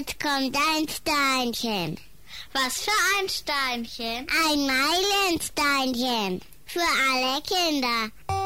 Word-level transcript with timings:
Jetzt 0.00 0.18
kommt 0.18 0.56
ein 0.56 0.88
Steinchen. 0.88 1.98
Was 2.54 2.80
für 2.80 2.90
ein 3.18 3.28
Steinchen? 3.28 4.26
Ein 4.46 4.66
Meilensteinchen. 4.66 6.40
Für 6.64 6.80
alle 6.80 7.42
Kinder. 7.42 8.39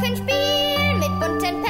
Frohe 0.00 1.69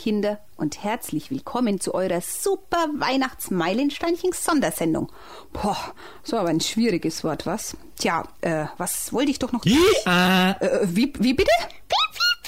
Kinder, 0.00 0.40
und 0.56 0.82
herzlich 0.82 1.30
willkommen 1.30 1.78
zu 1.78 1.92
eurer 1.92 2.22
super 2.22 2.88
Weihnachts-Meilensteinchen-Sondersendung. 2.94 5.12
Boah, 5.52 5.76
so 6.22 6.38
aber 6.38 6.48
ein 6.48 6.60
schwieriges 6.60 7.22
Wort, 7.22 7.44
was? 7.44 7.76
Tja, 7.98 8.26
äh, 8.40 8.64
was 8.78 9.12
wollte 9.12 9.30
ich 9.30 9.38
doch 9.38 9.52
noch... 9.52 9.62
Ja. 9.66 10.56
Äh, 10.58 10.80
wie, 10.84 11.12
wie 11.18 11.34
bitte? 11.34 11.50
Piep, 11.86 12.14
piep, 12.14 12.44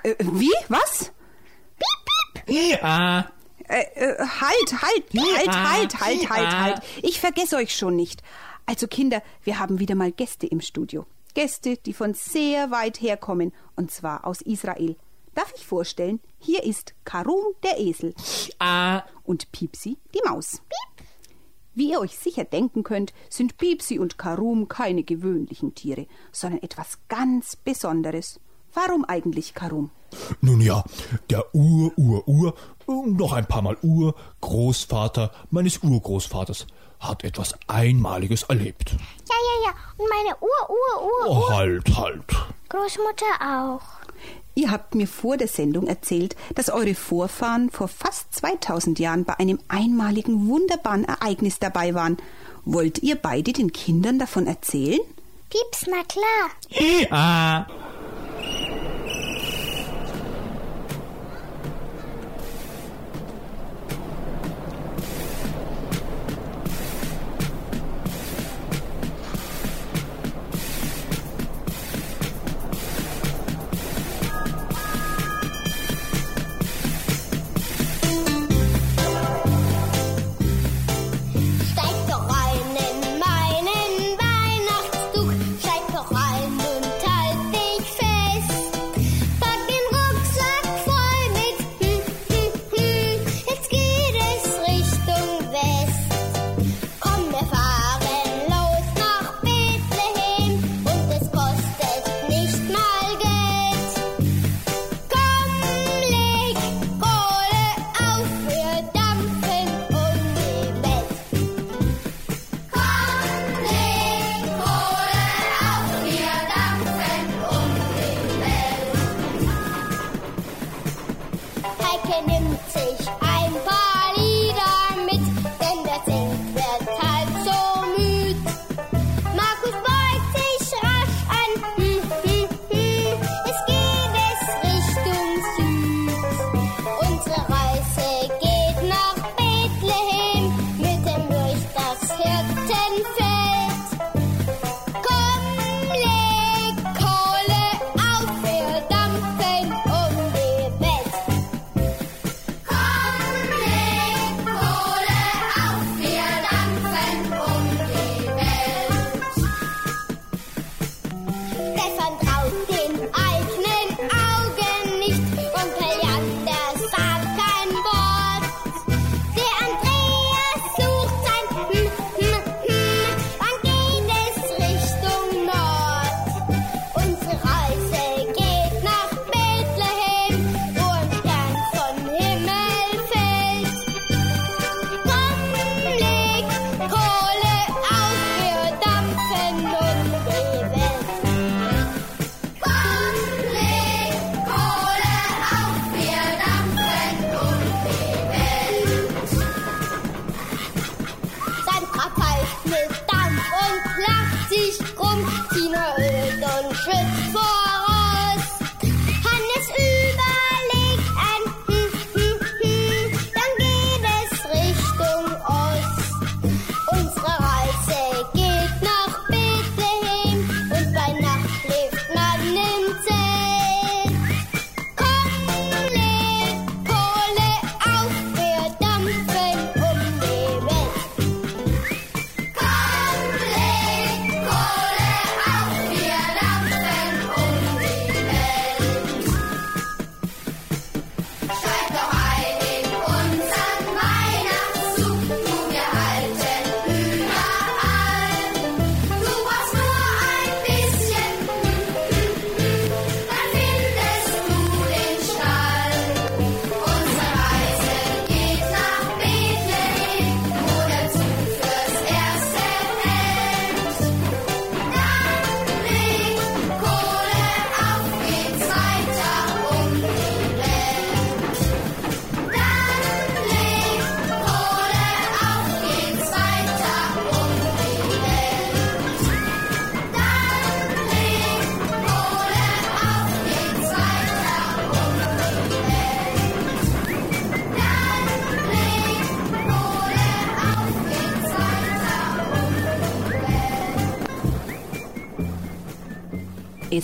piep. 0.00 0.02
Äh, 0.02 0.14
wie? 0.32 0.54
Was? 0.68 1.12
Piep, 1.76 2.06
piep. 2.46 2.80
Ja. 2.80 3.30
Äh, 3.68 3.84
äh, 3.94 4.16
halt, 4.20 4.80
halt, 4.80 5.12
halt, 5.12 5.46
halt, 5.46 6.00
halt, 6.00 6.30
halt, 6.30 6.58
halt. 6.58 6.80
Ich 7.02 7.20
vergesse 7.20 7.56
euch 7.56 7.76
schon 7.76 7.96
nicht. 7.96 8.22
Also 8.64 8.86
Kinder, 8.86 9.22
wir 9.44 9.58
haben 9.58 9.78
wieder 9.78 9.94
mal 9.94 10.10
Gäste 10.10 10.46
im 10.46 10.62
Studio. 10.62 11.04
Gäste, 11.34 11.76
die 11.76 11.92
von 11.92 12.14
sehr 12.14 12.70
weit 12.70 13.02
herkommen, 13.02 13.52
und 13.76 13.90
zwar 13.90 14.26
aus 14.26 14.40
Israel. 14.40 14.96
Darf 15.38 15.52
ich 15.54 15.64
vorstellen, 15.64 16.18
hier 16.40 16.64
ist 16.64 16.94
Karum 17.04 17.38
der 17.62 17.78
Esel 17.78 18.12
Ah. 18.58 19.02
und 19.22 19.52
Piepsi 19.52 19.96
die 20.12 20.20
Maus. 20.28 20.60
Wie 21.76 21.92
ihr 21.92 22.00
euch 22.00 22.18
sicher 22.18 22.42
denken 22.42 22.82
könnt, 22.82 23.12
sind 23.30 23.56
Piepsi 23.56 24.00
und 24.00 24.18
Karum 24.18 24.66
keine 24.66 25.04
gewöhnlichen 25.04 25.76
Tiere, 25.76 26.08
sondern 26.32 26.60
etwas 26.64 26.98
ganz 27.08 27.54
Besonderes. 27.54 28.40
Warum 28.74 29.04
eigentlich 29.04 29.54
Karum? 29.54 29.92
Nun 30.40 30.60
ja, 30.60 30.82
der 31.30 31.54
Ur, 31.54 31.92
Ur, 31.96 32.26
Ur, 32.26 32.54
noch 33.06 33.32
ein 33.32 33.46
paar 33.46 33.62
Mal 33.62 33.76
Ur, 33.82 34.16
Großvater 34.40 35.30
meines 35.50 35.78
Urgroßvaters 35.84 36.66
hat 36.98 37.22
etwas 37.22 37.54
Einmaliges 37.68 38.42
erlebt. 38.42 38.90
Ja, 38.90 39.36
ja, 39.36 39.70
ja. 39.70 39.74
Und 39.98 40.08
meine 40.10 40.36
Ur, 40.40 40.68
Ur, 40.68 41.04
Ur, 41.04 41.28
Oh, 41.28 41.48
halt, 41.50 41.96
halt. 41.96 42.24
Großmutter 42.70 43.24
auch. 43.40 43.82
Ihr 44.54 44.70
habt 44.70 44.94
mir 44.94 45.06
vor 45.06 45.36
der 45.36 45.46
Sendung 45.46 45.86
erzählt, 45.86 46.34
dass 46.56 46.68
eure 46.68 46.94
Vorfahren 46.94 47.70
vor 47.70 47.86
fast 47.86 48.34
2000 48.34 48.98
Jahren 48.98 49.24
bei 49.24 49.38
einem 49.38 49.60
einmaligen 49.68 50.48
wunderbaren 50.48 51.04
Ereignis 51.04 51.60
dabei 51.60 51.94
waren. 51.94 52.16
Wollt 52.64 53.02
ihr 53.02 53.16
beide 53.16 53.52
den 53.52 53.72
Kindern 53.72 54.18
davon 54.18 54.46
erzählen? 54.46 54.98
Pieps, 55.48 55.86
na 55.88 56.02
klar. 56.02 56.50
Ja. 57.08 57.66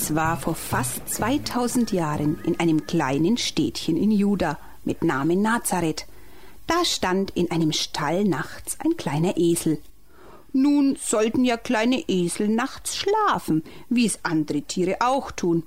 Es 0.04 0.14
war 0.14 0.36
vor 0.36 0.54
fast 0.54 1.08
2000 1.08 1.90
Jahren 1.90 2.38
in 2.44 2.60
einem 2.60 2.86
kleinen 2.86 3.38
Städtchen 3.38 3.96
in 3.96 4.10
Juda 4.10 4.58
mit 4.84 5.02
Namen 5.02 5.40
Nazareth. 5.40 6.04
Da 6.66 6.84
stand 6.84 7.30
in 7.30 7.50
einem 7.50 7.72
Stall 7.72 8.24
nachts 8.24 8.76
ein 8.80 8.98
kleiner 8.98 9.38
Esel. 9.38 9.80
Nun 10.52 10.98
sollten 11.00 11.42
ja 11.46 11.56
kleine 11.56 12.04
Esel 12.06 12.48
nachts 12.48 12.98
schlafen, 12.98 13.64
wie 13.88 14.04
es 14.04 14.18
andere 14.24 14.60
Tiere 14.60 14.98
auch 15.00 15.30
tun. 15.30 15.62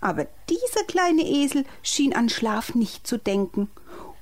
Aber 0.00 0.26
dieser 0.50 0.82
kleine 0.88 1.22
Esel 1.22 1.64
schien 1.80 2.12
an 2.12 2.28
Schlaf 2.28 2.74
nicht 2.74 3.06
zu 3.06 3.20
denken. 3.20 3.68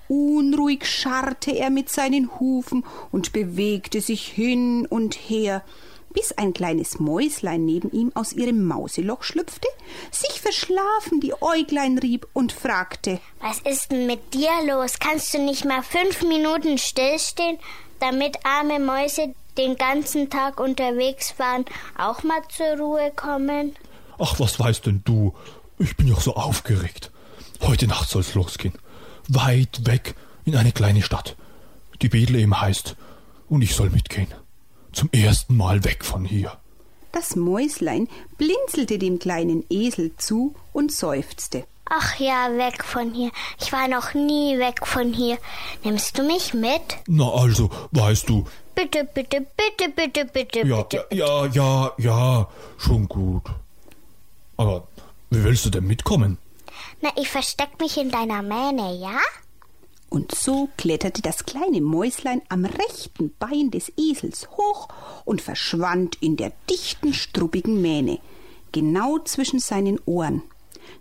Unruhig 0.09 0.85
scharrte 0.85 1.53
er 1.53 1.71
mit 1.71 1.89
seinen 1.89 2.39
Hufen 2.39 2.85
und 3.11 3.33
bewegte 3.33 4.03
sich 4.03 4.27
hin 4.27 4.85
und 4.85 5.15
her, 5.15 5.65
bis 6.15 6.33
ein 6.33 6.55
kleines 6.55 6.99
Mäuslein 6.99 7.67
neben 7.67 7.91
ihm 7.91 8.13
aus 8.15 8.33
ihrem 8.33 8.65
Mauseloch 8.65 9.23
schlüpfte, 9.23 9.69
sich 10.11 10.41
verschlafen 10.41 11.21
die 11.21 11.35
Äuglein 11.43 11.99
rieb 11.99 12.27
und 12.33 12.53
fragte 12.53 13.21
Was 13.41 13.59
ist 13.61 13.91
denn 13.91 14.07
mit 14.07 14.33
dir 14.33 14.51
los? 14.67 14.99
Kannst 14.99 15.35
du 15.35 15.39
nicht 15.39 15.67
mal 15.67 15.83
fünf 15.83 16.23
Minuten 16.23 16.79
stillstehen, 16.79 17.59
damit 18.01 18.39
arme 18.45 18.81
Mäuse 18.81 19.35
den 19.59 19.77
ganzen 19.77 20.31
Tag 20.31 20.61
unterwegs 20.61 21.35
waren, 21.39 21.65
auch 21.99 22.23
mal 22.23 22.43
zur 22.49 22.79
Ruhe 22.79 23.13
kommen? 23.15 23.77
Ach, 24.19 24.39
was 24.39 24.59
weißt 24.59 24.87
denn 24.87 25.03
du? 25.05 25.35
Ich 25.79 25.97
bin 25.97 26.09
ja 26.09 26.19
so 26.19 26.35
aufgeregt. 26.35 27.11
Heute 27.61 27.87
Nacht 27.87 28.09
soll's 28.09 28.35
losgehen. 28.35 28.75
Weit 29.29 29.87
weg 29.87 30.15
in 30.45 30.57
eine 30.57 30.73
kleine 30.73 31.03
Stadt, 31.03 31.37
die 32.03 32.09
Bethlehem 32.09 32.61
heißt, 32.61 32.97
und 33.49 33.63
ich 33.63 33.75
soll 33.75 33.91
mitgehen. 33.91 34.29
Zum 34.95 35.09
ersten 35.13 35.57
Mal 35.57 35.85
weg 35.85 36.05
von 36.05 36.25
hier. 36.25 36.57
Das 37.13 37.37
Mäuslein 37.37 38.09
blinzelte 38.39 38.99
dem 38.99 39.19
kleinen 39.19 39.65
Esel 39.71 40.13
zu 40.17 40.55
und 40.73 40.91
seufzte. 40.93 41.65
Ach 41.87 42.19
ja, 42.19 42.49
weg 42.57 42.83
von 42.83 43.13
hier. 43.13 43.31
Ich 43.61 43.71
war 43.73 43.89
noch 43.89 44.15
nie 44.15 44.59
weg 44.59 44.87
von 44.87 45.13
hier. 45.13 45.39
Nimmst 45.85 46.19
du 46.19 46.23
mich 46.25 46.55
mit? 46.55 46.83
Na 47.07 47.29
also, 47.31 47.71
weißt 47.93 48.29
du, 48.29 48.45
Bitte, 48.75 49.05
bitte, 49.05 49.47
bitte, 49.57 49.91
bitte, 49.95 50.25
bitte, 50.25 50.67
ja, 50.67 50.83
bitte. 50.83 51.07
ja, 51.13 51.47
ja, 51.47 51.93
ja, 51.99 52.49
schon 52.77 53.07
gut. 53.07 53.45
Aber 54.57 54.89
wie 55.31 55.45
willst 55.45 55.65
du 55.67 55.71
denn 55.71 55.87
mitkommen? 55.87 56.39
Na, 57.01 57.11
ich 57.17 57.29
versteck 57.29 57.79
mich 57.81 57.97
in 57.99 58.11
deiner 58.11 58.43
Mähne, 58.43 58.97
ja? 58.97 59.19
Und 60.15 60.33
so 60.33 60.69
kletterte 60.77 61.23
das 61.23 61.45
kleine 61.45 61.81
Mäuslein 61.81 62.41
am 62.49 62.65
rechten 62.65 63.33
Bein 63.41 63.73
des 63.73 63.91
Esels 63.97 64.49
hoch 64.51 64.87
und 65.25 65.43
verschwand 65.43 66.19
in 66.21 66.37
der 66.37 66.53
dichten, 66.71 67.13
struppigen 67.13 67.83
Mähne, 67.83 68.21
genau 68.71 69.19
zwischen 69.19 69.59
seinen 69.59 69.99
Ohren. 70.07 70.43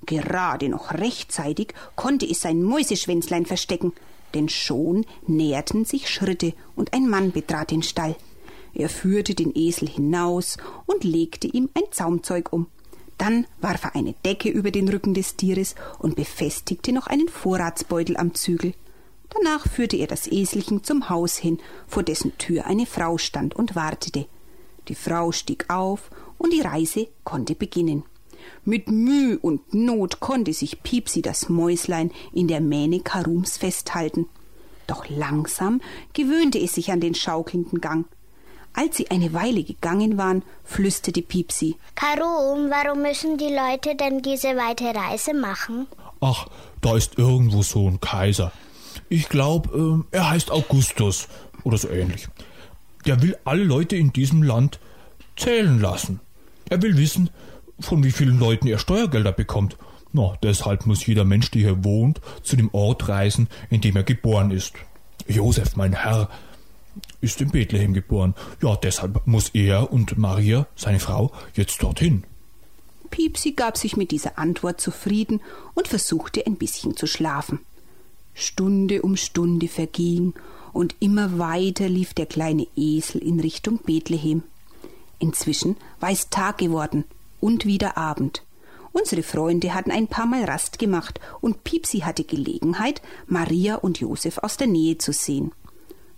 Gerade 0.07 0.67
noch 0.67 0.95
rechtzeitig 0.95 1.75
konnte 1.95 2.25
es 2.25 2.41
sein 2.41 2.63
Mäuseschwänzlein 2.63 3.45
verstecken, 3.45 3.93
denn 4.33 4.49
schon 4.49 5.05
näherten 5.27 5.85
sich 5.85 6.09
Schritte 6.09 6.55
und 6.75 6.91
ein 6.93 7.07
Mann 7.07 7.31
betrat 7.31 7.69
den 7.69 7.83
Stall. 7.83 8.15
Er 8.73 8.89
führte 8.89 9.35
den 9.35 9.55
Esel 9.55 9.89
hinaus 9.89 10.57
und 10.87 11.03
legte 11.03 11.45
ihm 11.45 11.69
ein 11.75 11.83
Zaumzeug 11.91 12.51
um. 12.51 12.65
Dann 13.19 13.45
warf 13.61 13.83
er 13.83 13.95
eine 13.95 14.15
Decke 14.25 14.49
über 14.49 14.71
den 14.71 14.89
Rücken 14.89 15.13
des 15.13 15.35
Tieres 15.35 15.75
und 15.99 16.15
befestigte 16.15 16.91
noch 16.91 17.05
einen 17.05 17.29
Vorratsbeutel 17.29 18.17
am 18.17 18.33
Zügel. 18.33 18.73
Danach 19.35 19.67
führte 19.67 19.97
er 19.97 20.07
das 20.07 20.27
Eselchen 20.31 20.83
zum 20.83 21.09
Haus 21.09 21.37
hin, 21.37 21.59
vor 21.87 22.03
dessen 22.03 22.37
Tür 22.37 22.65
eine 22.65 22.85
Frau 22.85 23.17
stand 23.17 23.55
und 23.55 23.75
wartete. 23.75 24.27
Die 24.87 24.95
Frau 24.95 25.31
stieg 25.31 25.69
auf 25.69 26.09
und 26.37 26.53
die 26.53 26.61
Reise 26.61 27.07
konnte 27.23 27.55
beginnen. 27.55 28.03
Mit 28.65 28.89
Mühe 28.89 29.39
und 29.39 29.73
Not 29.73 30.19
konnte 30.19 30.53
sich 30.53 30.83
Piepsi 30.83 31.21
das 31.21 31.49
Mäuslein 31.49 32.11
in 32.33 32.47
der 32.47 32.61
Mähne 32.61 32.99
Karums 32.99 33.57
festhalten. 33.57 34.27
Doch 34.87 35.09
langsam 35.09 35.81
gewöhnte 36.13 36.59
es 36.59 36.75
sich 36.75 36.91
an 36.91 36.99
den 36.99 37.15
schaukelnden 37.15 37.79
Gang. 37.79 38.05
Als 38.73 38.97
sie 38.97 39.11
eine 39.11 39.33
Weile 39.33 39.63
gegangen 39.63 40.17
waren, 40.17 40.43
flüsterte 40.63 41.21
Piepsi. 41.21 41.77
Karum, 41.95 42.69
warum 42.69 43.01
müssen 43.03 43.37
die 43.37 43.53
Leute 43.53 43.95
denn 43.95 44.21
diese 44.21 44.55
weite 44.57 44.85
Reise 44.85 45.33
machen? 45.33 45.87
Ach, 46.19 46.47
da 46.81 46.97
ist 46.97 47.17
irgendwo 47.17 47.61
so 47.61 47.87
ein 47.87 48.01
Kaiser. 48.01 48.51
Ich 49.09 49.29
glaube, 49.29 50.05
äh, 50.11 50.17
er 50.17 50.29
heißt 50.29 50.51
Augustus 50.51 51.27
oder 51.63 51.77
so 51.77 51.89
ähnlich. 51.89 52.27
Der 53.05 53.21
will 53.21 53.37
alle 53.43 53.63
Leute 53.63 53.95
in 53.95 54.13
diesem 54.13 54.43
Land 54.43 54.79
zählen 55.35 55.79
lassen. 55.79 56.19
Er 56.69 56.81
will 56.81 56.97
wissen, 56.97 57.29
von 57.79 58.03
wie 58.03 58.11
vielen 58.11 58.39
Leuten 58.39 58.67
er 58.67 58.79
Steuergelder 58.79 59.31
bekommt. 59.31 59.77
Na, 60.11 60.37
deshalb 60.43 60.85
muss 60.85 61.05
jeder 61.05 61.25
Mensch, 61.25 61.51
der 61.51 61.61
hier 61.61 61.83
wohnt, 61.83 62.21
zu 62.43 62.55
dem 62.55 62.69
Ort 62.73 63.07
reisen, 63.09 63.47
in 63.69 63.81
dem 63.81 63.95
er 63.95 64.03
geboren 64.03 64.51
ist. 64.51 64.73
Josef, 65.27 65.75
mein 65.75 65.93
Herr, 65.93 66.29
ist 67.21 67.41
in 67.41 67.49
Bethlehem 67.49 67.93
geboren. 67.93 68.35
Ja, 68.61 68.75
deshalb 68.75 69.25
muss 69.25 69.49
er 69.49 69.91
und 69.91 70.17
Maria, 70.17 70.67
seine 70.75 70.99
Frau, 70.99 71.31
jetzt 71.55 71.81
dorthin. 71.81 72.23
Piepsi 73.09 73.51
gab 73.51 73.77
sich 73.77 73.97
mit 73.97 74.11
dieser 74.11 74.37
Antwort 74.37 74.81
zufrieden 74.81 75.41
und 75.73 75.87
versuchte 75.87 76.45
ein 76.45 76.55
bisschen 76.55 76.95
zu 76.95 77.07
schlafen. 77.07 77.59
Stunde 78.33 79.01
um 79.01 79.15
Stunde 79.15 79.67
verging, 79.67 80.33
und 80.71 80.95
immer 80.99 81.37
weiter 81.37 81.87
lief 81.87 82.13
der 82.13 82.25
kleine 82.25 82.67
Esel 82.75 83.21
in 83.21 83.39
Richtung 83.39 83.77
Bethlehem. 83.77 84.43
Inzwischen 85.19 85.77
war 85.99 86.09
es 86.11 86.29
Tag 86.29 86.57
geworden 86.57 87.05
und 87.39 87.65
wieder 87.65 87.95
Abend. 87.95 88.43
Unsere 88.91 89.23
Freunde 89.23 89.73
hatten 89.73 89.91
ein 89.91 90.07
paar 90.07 90.25
Mal 90.25 90.43
Rast 90.45 90.79
gemacht, 90.79 91.19
und 91.41 91.63
Piepsi 91.63 91.99
hatte 91.99 92.23
Gelegenheit, 92.23 93.01
Maria 93.27 93.75
und 93.75 93.99
Josef 93.99 94.37
aus 94.39 94.57
der 94.57 94.67
Nähe 94.67 94.97
zu 94.97 95.13
sehen. 95.13 95.51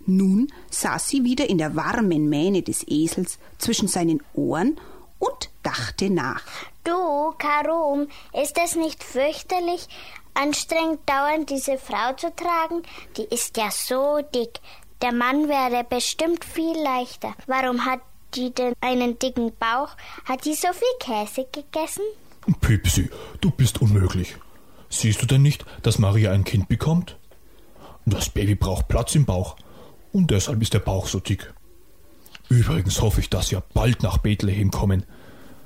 Nun 0.06 0.52
saß 0.70 1.08
sie 1.08 1.24
wieder 1.24 1.48
in 1.48 1.58
der 1.58 1.74
warmen 1.74 2.28
Mähne 2.28 2.62
des 2.62 2.86
Esels 2.86 3.38
zwischen 3.58 3.88
seinen 3.88 4.22
Ohren 4.34 4.78
und 5.18 5.50
dachte 5.62 6.10
nach. 6.10 6.42
Du, 6.84 7.32
Karum, 7.38 8.06
ist 8.32 8.56
es 8.62 8.76
nicht 8.76 9.02
fürchterlich 9.02 9.88
anstrengend, 10.36 11.00
dauernd 11.06 11.50
diese 11.50 11.78
Frau 11.78 12.12
zu 12.16 12.34
tragen? 12.34 12.82
Die 13.16 13.24
ist 13.34 13.56
ja 13.56 13.70
so 13.70 14.20
dick. 14.34 14.60
Der 15.02 15.12
Mann 15.12 15.48
wäre 15.48 15.84
bestimmt 15.84 16.44
viel 16.44 16.76
leichter. 16.82 17.34
Warum 17.46 17.84
hat 17.84 18.00
die 18.34 18.52
denn 18.52 18.74
einen 18.80 19.18
dicken 19.18 19.52
Bauch? 19.58 19.90
Hat 20.24 20.44
die 20.44 20.54
so 20.54 20.68
viel 20.72 20.88
Käse 21.00 21.46
gegessen? 21.52 22.02
Pipsi, 22.60 23.10
du 23.40 23.50
bist 23.50 23.80
unmöglich. 23.82 24.36
Siehst 24.88 25.20
du 25.20 25.26
denn 25.26 25.42
nicht, 25.42 25.64
dass 25.82 25.98
Maria 25.98 26.32
ein 26.32 26.44
Kind 26.44 26.68
bekommt? 26.68 27.16
Das 28.06 28.30
Baby 28.30 28.54
braucht 28.54 28.88
Platz 28.88 29.14
im 29.14 29.24
Bauch. 29.24 29.56
Und 30.12 30.30
deshalb 30.30 30.62
ist 30.62 30.72
der 30.72 30.78
Bauch 30.78 31.08
so 31.08 31.18
dick. 31.20 31.52
Übrigens 32.48 33.02
hoffe 33.02 33.20
ich, 33.20 33.28
dass 33.28 33.50
wir 33.50 33.62
bald 33.74 34.02
nach 34.02 34.18
Bethlehem 34.18 34.70
kommen. 34.70 35.04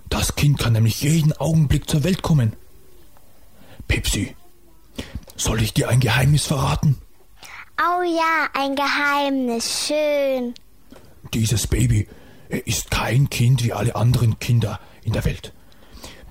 Das 0.09 0.35
Kind 0.35 0.59
kann 0.59 0.73
nämlich 0.73 1.03
jeden 1.03 1.33
Augenblick 1.35 1.89
zur 1.89 2.03
Welt 2.03 2.23
kommen. 2.23 2.55
Pipsi, 3.87 4.35
soll 5.37 5.63
ich 5.63 5.75
dir 5.75 5.89
ein 5.89 6.01
Geheimnis 6.01 6.47
verraten? 6.47 7.01
Oh 7.79 8.03
ja, 8.03 8.49
ein 8.53 8.77
Geheimnis. 8.77 9.87
Schön. 9.87 10.55
Dieses 11.33 11.67
Baby 11.67 12.09
ist 12.49 12.91
kein 12.91 13.31
Kind 13.31 13.65
wie 13.65 13.73
alle 13.73 13.97
anderen 13.97 14.39
Kinder 14.39 14.81
in 15.03 15.13
der 15.13 15.25
Welt. 15.25 15.53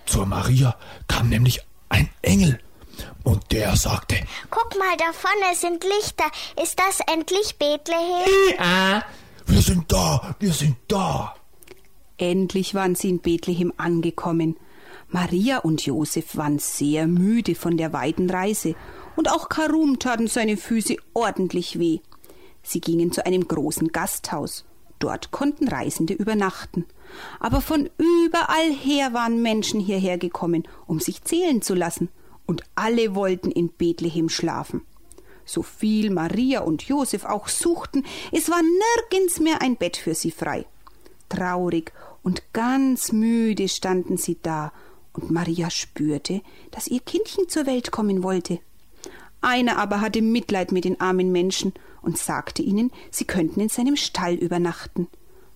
Zur 0.06 0.26
Maria 0.26 0.76
kam 1.08 1.30
nämlich 1.30 1.62
ein 1.90 2.10
Engel 2.22 2.60
und 3.24 3.52
der 3.52 3.76
sagte, 3.76 4.16
Guck 4.50 4.78
mal, 4.78 4.96
da 4.98 5.12
vorne 5.14 5.56
sind 5.56 5.84
Lichter. 5.84 6.26
Ist 6.62 6.80
das 6.80 7.00
endlich 7.12 7.58
Bethlehem? 7.58 8.54
wir 9.46 9.62
sind 9.62 9.92
da, 9.92 10.36
wir 10.40 10.54
sind 10.54 10.78
da. 10.88 11.36
Endlich 12.18 12.76
waren 12.76 12.96
sie 12.96 13.10
in 13.10 13.20
Bethlehem 13.20 13.74
angekommen. 13.78 14.58
Maria 15.12 15.58
und 15.58 15.84
Josef 15.86 16.38
waren 16.38 16.60
sehr 16.60 17.08
müde 17.08 17.56
von 17.56 17.78
der 17.78 17.94
weiten 17.94 18.30
Reise, 18.30 18.76
und 19.16 19.32
auch 19.32 19.50
Karum 19.50 20.00
taten 20.00 20.28
seine 20.28 20.56
Füße 20.56 20.96
ordentlich 21.14 21.80
weh. 21.80 22.00
Sie 22.62 22.80
gingen 22.80 23.12
zu 23.12 23.26
einem 23.26 23.48
großen 23.48 23.90
Gasthaus. 23.90 24.66
Dort 25.00 25.32
konnten 25.32 25.68
Reisende 25.68 26.14
übernachten. 26.14 26.86
Aber 27.40 27.60
von 27.62 27.90
überall 27.98 28.72
her 28.72 29.14
waren 29.14 29.42
Menschen 29.42 29.80
hierher 29.80 30.18
gekommen, 30.18 30.68
um 30.86 31.00
sich 31.00 31.24
zählen 31.24 31.62
zu 31.62 31.74
lassen, 31.74 32.10
und 32.46 32.64
alle 32.76 33.16
wollten 33.16 33.52
in 33.52 33.70
Bethlehem 33.70 34.30
schlafen. 34.30 34.82
So 35.46 35.64
viel 35.64 36.12
Maria 36.12 36.62
und 36.62 36.84
Josef 36.84 37.26
auch 37.26 37.48
suchten, 37.48 38.06
es 38.32 38.50
war 38.50 38.62
nirgends 38.62 39.40
mehr 39.40 39.62
ein 39.62 39.78
Bett 39.78 39.98
für 39.98 40.14
sie 40.14 40.32
frei. 40.32 40.66
Traurig 41.30 41.94
und 42.22 42.54
ganz 42.54 43.12
müde 43.12 43.68
standen 43.68 44.18
sie 44.18 44.38
da, 44.42 44.72
und 45.14 45.32
Maria 45.32 45.70
spürte, 45.70 46.42
dass 46.72 46.88
ihr 46.88 47.00
Kindchen 47.00 47.50
zur 47.50 47.66
Welt 47.66 47.92
kommen 47.92 48.24
wollte. 48.24 48.60
Einer 49.42 49.78
aber 49.78 50.02
hatte 50.02 50.22
Mitleid 50.22 50.72
mit 50.72 50.86
den 50.86 51.00
armen 51.00 51.32
Menschen 51.32 51.74
und 52.02 52.18
sagte 52.18 52.62
ihnen, 52.62 52.92
sie 53.12 53.26
könnten 53.26 53.62
in 53.62 53.70
seinem 53.70 53.96
Stall 53.96 54.36
übernachten. 54.36 55.08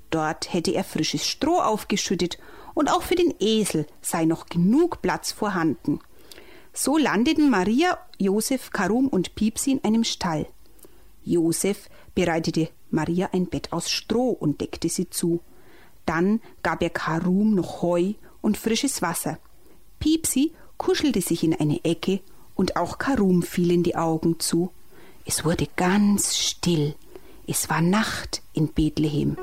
Dort 0.09 0.53
hätte 0.53 0.71
er 0.71 0.83
frisches 0.83 1.27
Stroh 1.27 1.59
aufgeschüttet 1.59 2.37
und 2.73 2.89
auch 2.89 3.01
für 3.01 3.15
den 3.15 3.33
Esel 3.39 3.85
sei 4.01 4.25
noch 4.25 4.45
genug 4.45 5.01
Platz 5.01 5.31
vorhanden. 5.31 5.99
So 6.71 6.97
landeten 6.97 7.49
Maria, 7.49 7.97
Josef, 8.17 8.71
Karum 8.71 9.07
und 9.07 9.35
Piepsi 9.35 9.71
in 9.71 9.83
einem 9.83 10.03
Stall. 10.03 10.47
Josef 11.23 11.89
bereitete 12.15 12.69
Maria 12.89 13.29
ein 13.31 13.47
Bett 13.47 13.71
aus 13.71 13.89
Stroh 13.89 14.29
und 14.29 14.61
deckte 14.61 14.89
sie 14.89 15.09
zu. 15.09 15.41
Dann 16.05 16.41
gab 16.63 16.81
er 16.81 16.89
Karum 16.89 17.55
noch 17.55 17.81
Heu 17.81 18.13
und 18.43 18.57
frisches 18.57 19.01
Wasser. 19.01 19.39
Piepsi 19.99 20.51
kuschelte 20.77 21.21
sich 21.21 21.43
in 21.43 21.55
eine 21.55 21.83
Ecke 21.83 22.19
und 22.53 22.75
auch 22.75 22.99
Karum 22.99 23.41
fielen 23.41 23.81
die 23.81 23.95
Augen 23.95 24.39
zu. 24.39 24.71
Es 25.25 25.45
wurde 25.45 25.67
ganz 25.75 26.37
still. 26.37 26.93
Es 27.47 27.69
war 27.69 27.81
Nacht 27.81 28.43
in 28.53 28.67
Bethlehem. 28.67 29.37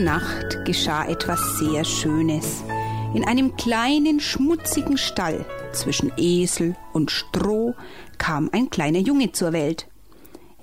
dieser 0.00 0.04
Nacht 0.04 0.64
geschah 0.64 1.06
etwas 1.06 1.58
sehr 1.58 1.84
Schönes. 1.84 2.62
In 3.14 3.24
einem 3.24 3.56
kleinen, 3.56 4.20
schmutzigen 4.20 4.96
Stall 4.96 5.44
zwischen 5.72 6.10
Esel 6.16 6.74
und 6.92 7.10
Stroh 7.10 7.74
kam 8.16 8.48
ein 8.52 8.70
kleiner 8.70 8.98
Junge 8.98 9.32
zur 9.32 9.52
Welt. 9.52 9.88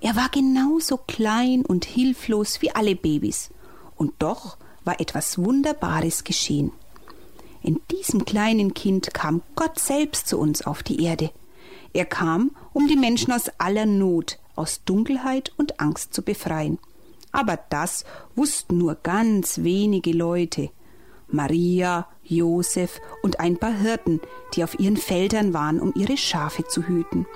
Er 0.01 0.15
war 0.15 0.29
genauso 0.29 0.97
klein 0.97 1.63
und 1.65 1.85
hilflos 1.85 2.61
wie 2.61 2.71
alle 2.71 2.95
Babys, 2.95 3.49
und 3.95 4.13
doch 4.19 4.57
war 4.85 4.99
etwas 4.99 5.37
Wunderbares 5.37 6.23
geschehen. 6.23 6.71
In 7.61 7.79
diesem 7.91 8.25
kleinen 8.25 8.73
Kind 8.73 9.13
kam 9.13 9.41
Gott 9.55 9.77
selbst 9.79 10.27
zu 10.27 10.39
uns 10.39 10.65
auf 10.65 10.81
die 10.83 11.03
Erde. 11.03 11.31
Er 11.93 12.05
kam, 12.05 12.51
um 12.73 12.87
die 12.87 12.97
Menschen 12.97 13.33
aus 13.33 13.49
aller 13.59 13.85
Not, 13.85 14.39
aus 14.55 14.81
Dunkelheit 14.85 15.51
und 15.57 15.79
Angst 15.79 16.13
zu 16.13 16.21
befreien. 16.23 16.79
Aber 17.37 17.59
das 17.69 18.03
wussten 18.35 18.79
nur 18.79 18.95
ganz 18.95 19.59
wenige 19.59 20.11
Leute. 20.11 20.71
Maria, 21.27 22.07
Josef 22.23 22.99
und 23.21 23.39
ein 23.39 23.57
paar 23.57 23.73
Hirten, 23.77 24.21
die 24.55 24.63
auf 24.63 24.79
ihren 24.79 24.97
Feldern 24.97 25.53
waren, 25.53 25.79
um 25.79 25.93
ihre 25.95 26.17
Schafe 26.17 26.65
zu 26.65 26.87
hüten. 26.87 27.27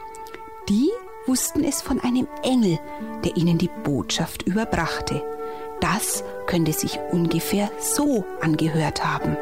Die 0.69 0.89
wussten 1.27 1.63
es 1.63 1.83
von 1.83 1.99
einem 1.99 2.27
Engel, 2.41 2.79
der 3.23 3.37
ihnen 3.37 3.59
die 3.59 3.69
Botschaft 3.83 4.41
überbrachte. 4.41 5.21
Das 5.81 6.23
könnte 6.47 6.73
sich 6.73 6.97
ungefähr 7.11 7.69
so 7.79 8.25
angehört 8.41 9.05
haben. 9.05 9.37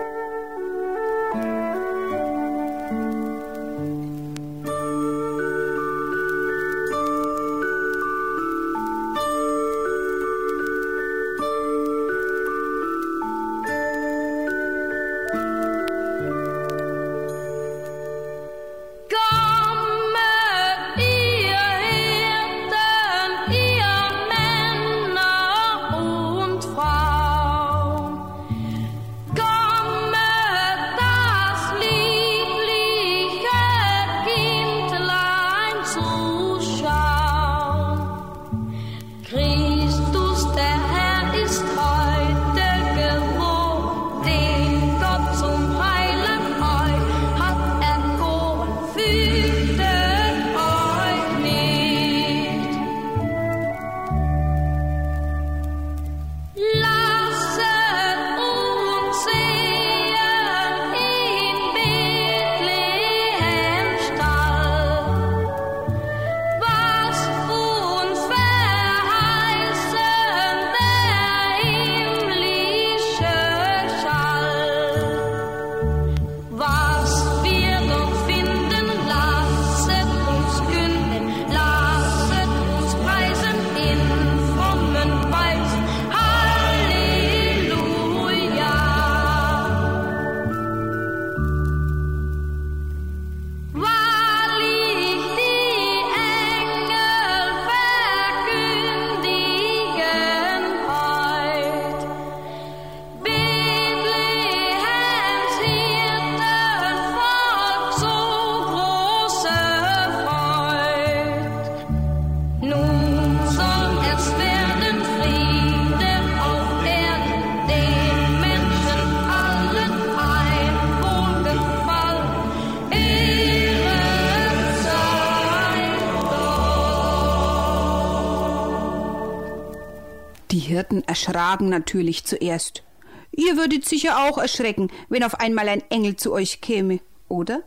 Erschraken 131.19 131.69
natürlich 131.69 132.23
zuerst. 132.23 132.83
Ihr 133.31 133.57
würdet 133.57 133.85
sicher 133.85 134.27
auch 134.27 134.37
erschrecken, 134.37 134.89
wenn 135.09 135.23
auf 135.23 135.35
einmal 135.35 135.67
ein 135.67 135.83
Engel 135.89 136.15
zu 136.15 136.31
euch 136.31 136.61
käme, 136.61 136.99
oder? 137.27 137.63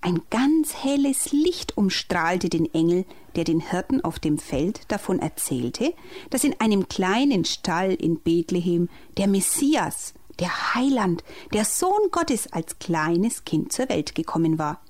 Ein 0.00 0.22
ganz 0.30 0.74
helles 0.82 1.32
Licht 1.32 1.76
umstrahlte 1.76 2.48
den 2.48 2.72
Engel, 2.72 3.04
der 3.34 3.44
den 3.44 3.60
Hirten 3.60 4.02
auf 4.02 4.18
dem 4.18 4.38
Feld 4.38 4.80
davon 4.88 5.18
erzählte, 5.18 5.92
dass 6.30 6.44
in 6.44 6.58
einem 6.58 6.88
kleinen 6.88 7.44
Stall 7.44 7.92
in 7.92 8.20
Bethlehem 8.20 8.88
der 9.18 9.26
Messias, 9.26 10.14
der 10.38 10.74
Heiland, 10.74 11.22
der 11.52 11.66
Sohn 11.66 12.10
Gottes 12.10 12.50
als 12.52 12.78
kleines 12.78 13.44
Kind 13.44 13.72
zur 13.72 13.88
Welt 13.90 14.14
gekommen 14.14 14.58
war, 14.58 14.80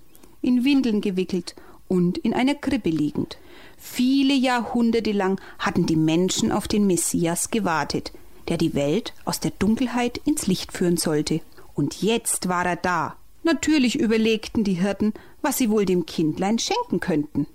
in 0.42 0.64
Windeln 0.64 1.00
gewickelt 1.00 1.56
und 1.88 2.18
in 2.18 2.34
einer 2.34 2.54
Krippe 2.54 2.90
liegend. 2.90 3.38
Viele 3.82 4.34
Jahrhunderte 4.34 5.10
lang 5.10 5.40
hatten 5.58 5.86
die 5.86 5.96
Menschen 5.96 6.52
auf 6.52 6.68
den 6.68 6.86
Messias 6.86 7.50
gewartet, 7.50 8.12
der 8.48 8.58
die 8.58 8.74
Welt 8.74 9.14
aus 9.24 9.40
der 9.40 9.52
Dunkelheit 9.52 10.18
ins 10.26 10.46
Licht 10.46 10.72
führen 10.72 10.98
sollte. 10.98 11.40
Und 11.74 12.02
jetzt 12.02 12.48
war 12.48 12.66
er 12.66 12.76
da. 12.76 13.16
Natürlich 13.42 13.98
überlegten 13.98 14.64
die 14.64 14.74
Hirten, 14.74 15.14
was 15.40 15.56
sie 15.56 15.70
wohl 15.70 15.86
dem 15.86 16.04
Kindlein 16.04 16.58
schenken 16.58 17.00
könnten. 17.00 17.46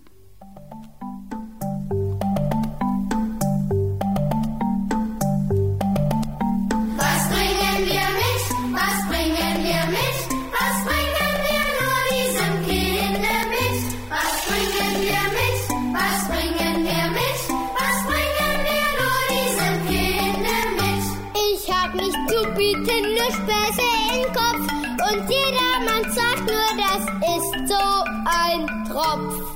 Bieten, 22.86 23.16
nur 23.16 23.32
Späße 23.32 23.88
im 24.14 24.24
Kopf. 24.34 24.66
Und 25.10 25.30
jedermann 25.30 26.06
sagt 26.12 26.46
nur, 26.46 26.70
das 26.78 27.04
ist 27.36 27.52
so 27.70 27.86
ein 28.26 28.60
Tropf. 28.86 29.56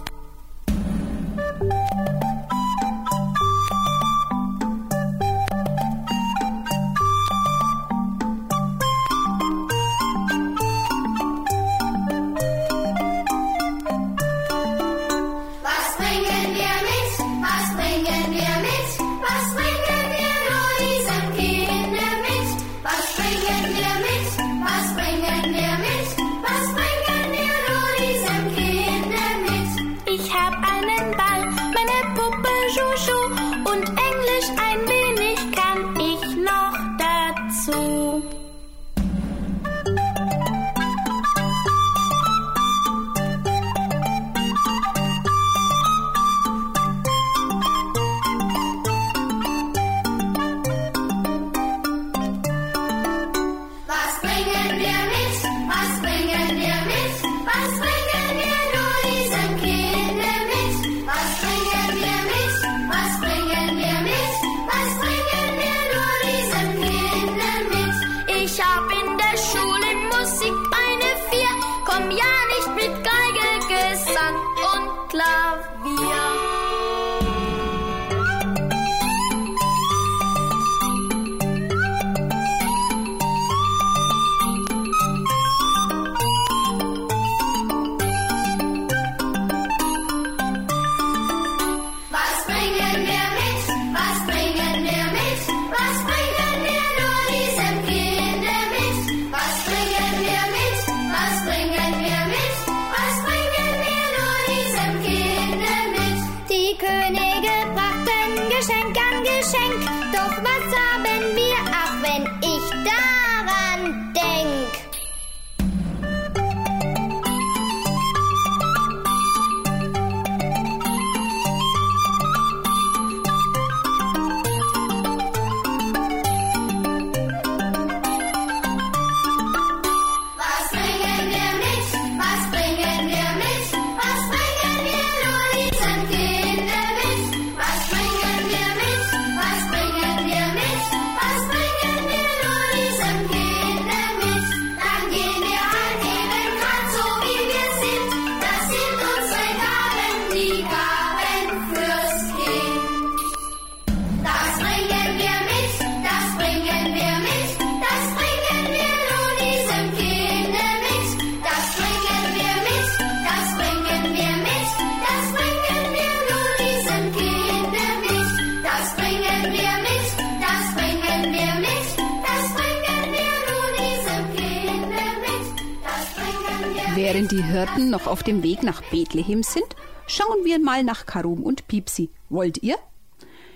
Auf 178.19 178.23
dem 178.23 178.43
Weg 178.43 178.63
nach 178.63 178.81
Bethlehem 178.91 179.43
sind, 179.43 179.77
schauen 180.05 180.43
wir 180.43 180.59
mal 180.59 180.83
nach 180.83 181.05
Karum 181.05 181.41
und 181.41 181.69
Pipsi. 181.69 182.09
Wollt 182.27 182.61
ihr? 182.61 182.75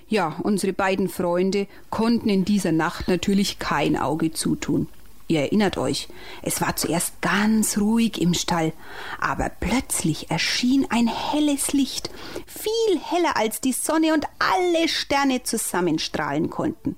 Ja, 0.07 0.37
unsere 0.41 0.71
beiden 0.71 1.09
Freunde 1.09 1.67
konnten 1.89 2.29
in 2.29 2.45
dieser 2.45 2.71
Nacht 2.71 3.09
natürlich 3.09 3.59
kein 3.59 3.97
Auge 3.97 4.31
zutun. 4.31 4.87
Ihr 5.27 5.41
erinnert 5.41 5.77
euch, 5.77 6.07
es 6.43 6.61
war 6.61 6.77
zuerst 6.77 7.19
ganz 7.19 7.77
ruhig 7.77 8.21
im 8.21 8.33
Stall, 8.33 8.71
aber 9.19 9.49
plötzlich 9.49 10.31
erschien 10.31 10.87
ein 10.89 11.07
helles 11.07 11.73
Licht, 11.73 12.09
viel 12.45 12.99
heller 13.01 13.35
als 13.35 13.59
die 13.59 13.73
Sonne 13.73 14.13
und 14.13 14.25
alle 14.39 14.87
Sterne 14.87 15.43
zusammenstrahlen 15.43 16.49
konnten. 16.49 16.95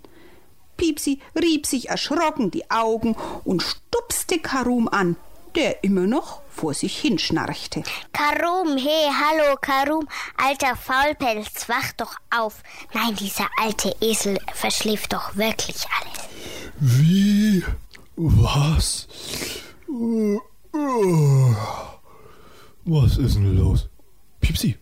Piepsi 0.78 1.20
rieb 1.36 1.66
sich 1.66 1.90
erschrocken 1.90 2.52
die 2.52 2.70
Augen 2.70 3.16
und 3.44 3.64
stupste 3.64 4.38
Karum 4.38 4.88
an, 4.88 5.16
der 5.56 5.84
immer 5.84 6.06
noch 6.06 6.45
vor 6.56 6.74
sich 6.74 6.98
hinschnarchte. 6.98 7.84
Karum, 8.14 8.78
hey, 8.78 9.12
hallo, 9.12 9.58
Karum, 9.62 10.08
alter 10.38 10.76
Faulpelz, 10.76 11.68
wach 11.68 11.92
doch 11.98 12.16
auf. 12.36 12.64
Nein, 12.94 13.16
dieser 13.16 13.48
alte 13.62 13.96
Esel 14.02 14.38
verschläft 14.54 15.14
doch 15.14 15.36
wirklich 15.36 15.78
alles. 16.00 16.30
Wie? 16.80 17.64
Was? 18.16 19.08
Was 22.86 23.18
ist 23.18 23.36
denn 23.36 23.58
los? 23.58 23.90
Pipsi, 24.40 24.78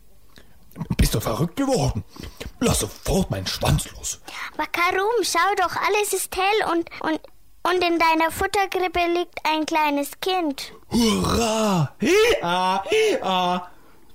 bist 0.98 1.16
du 1.16 1.20
verrückt 1.20 1.56
geworden? 1.56 2.04
Lass 2.60 2.80
sofort 2.80 3.30
meinen 3.32 3.48
Schwanz 3.48 3.90
los. 3.92 4.22
Aber 4.54 4.68
Karum, 4.68 5.24
schau 5.24 5.40
doch, 5.58 5.76
alles 5.76 6.14
ist 6.14 6.36
hell 6.36 6.72
und, 6.72 6.90
und, 7.02 7.20
und 7.64 7.84
in 7.84 8.00
deiner 8.00 8.32
Futterkrippe 8.32 9.00
liegt 9.14 9.40
ein 9.44 9.66
kleines 9.66 10.12
Kind. 10.20 10.74
Hurra! 10.90 11.94
Hia! 12.00 12.84
Hia! 12.90 13.68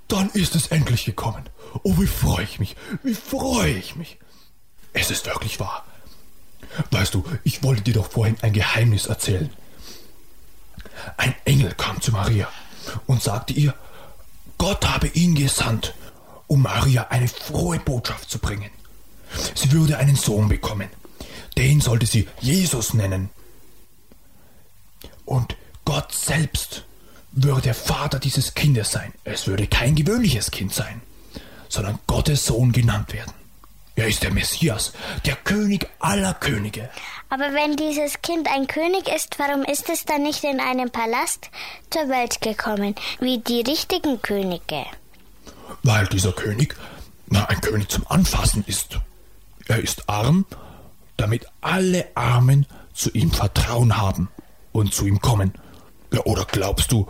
Dann 0.08 0.30
ist 0.30 0.54
es 0.54 0.68
endlich 0.68 1.04
gekommen. 1.04 1.48
Oh, 1.82 1.98
wie 1.98 2.06
freue 2.06 2.44
ich 2.44 2.58
mich. 2.58 2.76
Wie 3.02 3.14
freue 3.14 3.72
ich 3.72 3.96
mich. 3.96 4.18
Es 4.92 5.10
ist 5.10 5.26
wirklich 5.26 5.60
wahr. 5.60 5.84
Weißt 6.90 7.14
du, 7.14 7.24
ich 7.44 7.62
wollte 7.62 7.82
dir 7.82 7.94
doch 7.94 8.10
vorhin 8.10 8.36
ein 8.42 8.52
Geheimnis 8.52 9.06
erzählen. 9.06 9.50
Ein 11.16 11.34
Engel 11.44 11.74
kam 11.74 12.00
zu 12.00 12.12
Maria 12.12 12.48
und 13.06 13.22
sagte 13.22 13.52
ihr, 13.52 13.74
Gott 14.56 14.88
habe 14.88 15.08
ihn 15.08 15.34
gesandt, 15.34 15.94
um 16.46 16.62
Maria 16.62 17.06
eine 17.10 17.28
frohe 17.28 17.78
Botschaft 17.78 18.30
zu 18.30 18.38
bringen. 18.38 18.70
Sie 19.54 19.70
würde 19.72 19.98
einen 19.98 20.16
Sohn 20.16 20.48
bekommen. 20.48 20.88
Den 21.56 21.80
sollte 21.80 22.06
sie 22.06 22.28
Jesus 22.40 22.94
nennen. 22.94 23.30
Und 25.24 25.56
Gott 25.84 26.12
selbst 26.12 26.84
würde 27.32 27.62
der 27.62 27.74
Vater 27.74 28.18
dieses 28.18 28.54
Kindes 28.54 28.90
sein. 28.90 29.12
Es 29.24 29.46
würde 29.46 29.66
kein 29.66 29.94
gewöhnliches 29.94 30.50
Kind 30.50 30.72
sein, 30.72 31.02
sondern 31.68 31.98
Gottes 32.06 32.46
Sohn 32.46 32.72
genannt 32.72 33.12
werden. 33.12 33.32
Er 33.94 34.06
ist 34.06 34.22
der 34.22 34.32
Messias, 34.32 34.92
der 35.26 35.34
König 35.34 35.88
aller 35.98 36.32
Könige. 36.34 36.88
Aber 37.30 37.52
wenn 37.52 37.76
dieses 37.76 38.22
Kind 38.22 38.48
ein 38.48 38.68
König 38.68 39.08
ist, 39.08 39.38
warum 39.38 39.64
ist 39.64 39.88
es 39.88 40.04
dann 40.04 40.22
nicht 40.22 40.44
in 40.44 40.60
einem 40.60 40.90
Palast 40.90 41.50
zur 41.90 42.08
Welt 42.08 42.40
gekommen, 42.40 42.94
wie 43.18 43.38
die 43.38 43.62
richtigen 43.62 44.22
Könige? 44.22 44.84
Weil 45.82 46.06
dieser 46.06 46.32
König, 46.32 46.76
na, 47.26 47.46
ein 47.46 47.60
König 47.60 47.88
zum 47.88 48.06
Anfassen 48.08 48.64
ist. 48.66 49.00
Er 49.66 49.80
ist 49.80 50.08
arm, 50.08 50.46
damit 51.16 51.46
alle 51.60 52.06
Armen 52.14 52.66
zu 52.94 53.10
ihm 53.10 53.32
Vertrauen 53.32 53.96
haben 53.96 54.28
und 54.78 54.94
zu 54.94 55.06
ihm 55.06 55.20
kommen. 55.20 55.52
Ja, 56.12 56.20
oder 56.24 56.44
glaubst 56.44 56.92
du, 56.92 57.06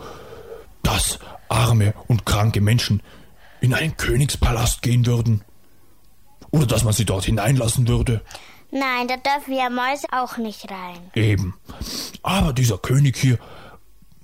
dass 0.82 1.18
arme 1.48 1.94
und 2.08 2.26
kranke 2.26 2.60
Menschen 2.60 3.02
in 3.60 3.74
einen 3.74 3.96
Königspalast 3.96 4.82
gehen 4.82 5.06
würden? 5.06 5.44
Oder 6.50 6.66
dass 6.66 6.84
man 6.84 6.92
sie 6.92 7.04
dort 7.04 7.24
hineinlassen 7.24 7.88
würde? 7.88 8.22
Nein, 8.70 9.08
da 9.08 9.16
dürfen 9.16 9.54
wir 9.54 9.70
Mäuse 9.70 10.06
auch 10.12 10.36
nicht 10.36 10.70
rein. 10.70 11.10
Eben. 11.14 11.54
Aber 12.22 12.52
dieser 12.52 12.78
König 12.78 13.16
hier 13.16 13.38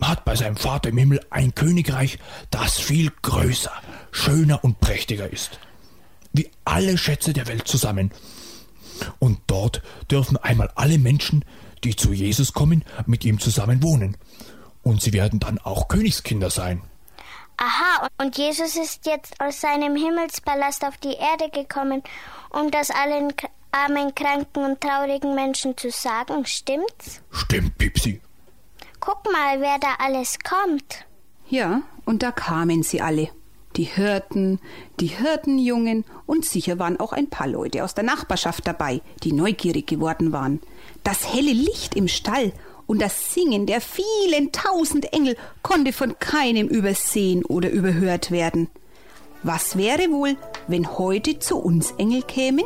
hat 0.00 0.24
bei 0.24 0.36
seinem 0.36 0.56
Vater 0.56 0.90
im 0.90 0.98
Himmel 0.98 1.20
ein 1.30 1.54
Königreich, 1.54 2.18
das 2.50 2.78
viel 2.78 3.10
größer, 3.22 3.72
schöner 4.10 4.62
und 4.62 4.80
prächtiger 4.80 5.30
ist. 5.30 5.58
Wie 6.32 6.50
alle 6.64 6.98
Schätze 6.98 7.32
der 7.32 7.46
Welt 7.46 7.68
zusammen. 7.68 8.10
Und 9.18 9.40
dort 9.46 9.82
dürfen 10.10 10.36
einmal 10.36 10.70
alle 10.74 10.98
Menschen, 10.98 11.44
die 11.84 11.96
zu 11.96 12.12
Jesus 12.12 12.52
kommen, 12.52 12.84
mit 13.06 13.24
ihm 13.24 13.38
zusammen 13.38 13.82
wohnen. 13.82 14.16
Und 14.82 15.02
sie 15.02 15.12
werden 15.12 15.40
dann 15.40 15.58
auch 15.58 15.88
Königskinder 15.88 16.50
sein. 16.50 16.82
Aha, 17.56 18.08
und 18.18 18.36
Jesus 18.36 18.76
ist 18.76 19.06
jetzt 19.06 19.40
aus 19.40 19.60
seinem 19.60 19.94
Himmelspalast 19.94 20.84
auf 20.84 20.96
die 20.96 21.14
Erde 21.14 21.50
gekommen, 21.50 22.02
um 22.50 22.70
das 22.70 22.90
allen 22.90 23.32
armen, 23.70 24.14
kranken 24.14 24.64
und 24.64 24.80
traurigen 24.80 25.34
Menschen 25.34 25.76
zu 25.76 25.90
sagen, 25.90 26.44
stimmt's? 26.46 27.22
Stimmt, 27.30 27.78
Pipsi. 27.78 28.20
Guck 29.00 29.24
mal, 29.32 29.60
wer 29.60 29.78
da 29.78 29.94
alles 29.98 30.38
kommt. 30.40 31.04
Ja, 31.48 31.82
und 32.04 32.22
da 32.22 32.32
kamen 32.32 32.82
sie 32.82 33.00
alle. 33.00 33.28
Die 33.76 33.84
Hirten, 33.84 34.60
die 35.00 35.08
Hirtenjungen 35.08 36.04
und 36.26 36.44
sicher 36.44 36.78
waren 36.78 37.00
auch 37.00 37.12
ein 37.12 37.28
paar 37.28 37.48
Leute 37.48 37.82
aus 37.82 37.94
der 37.94 38.04
Nachbarschaft 38.04 38.66
dabei, 38.66 39.00
die 39.24 39.32
neugierig 39.32 39.86
geworden 39.86 40.32
waren. 40.32 40.60
Das 41.02 41.34
helle 41.34 41.52
Licht 41.52 41.96
im 41.96 42.06
Stall 42.06 42.52
und 42.86 43.02
das 43.02 43.34
Singen 43.34 43.66
der 43.66 43.80
vielen 43.80 44.52
tausend 44.52 45.12
Engel 45.12 45.36
konnte 45.62 45.92
von 45.92 46.18
keinem 46.18 46.68
übersehen 46.68 47.44
oder 47.44 47.70
überhört 47.70 48.30
werden. 48.30 48.68
Was 49.42 49.76
wäre 49.76 50.10
wohl, 50.10 50.36
wenn 50.68 50.96
heute 50.96 51.38
zu 51.38 51.58
uns 51.58 51.92
Engel 51.98 52.22
kämen? 52.22 52.64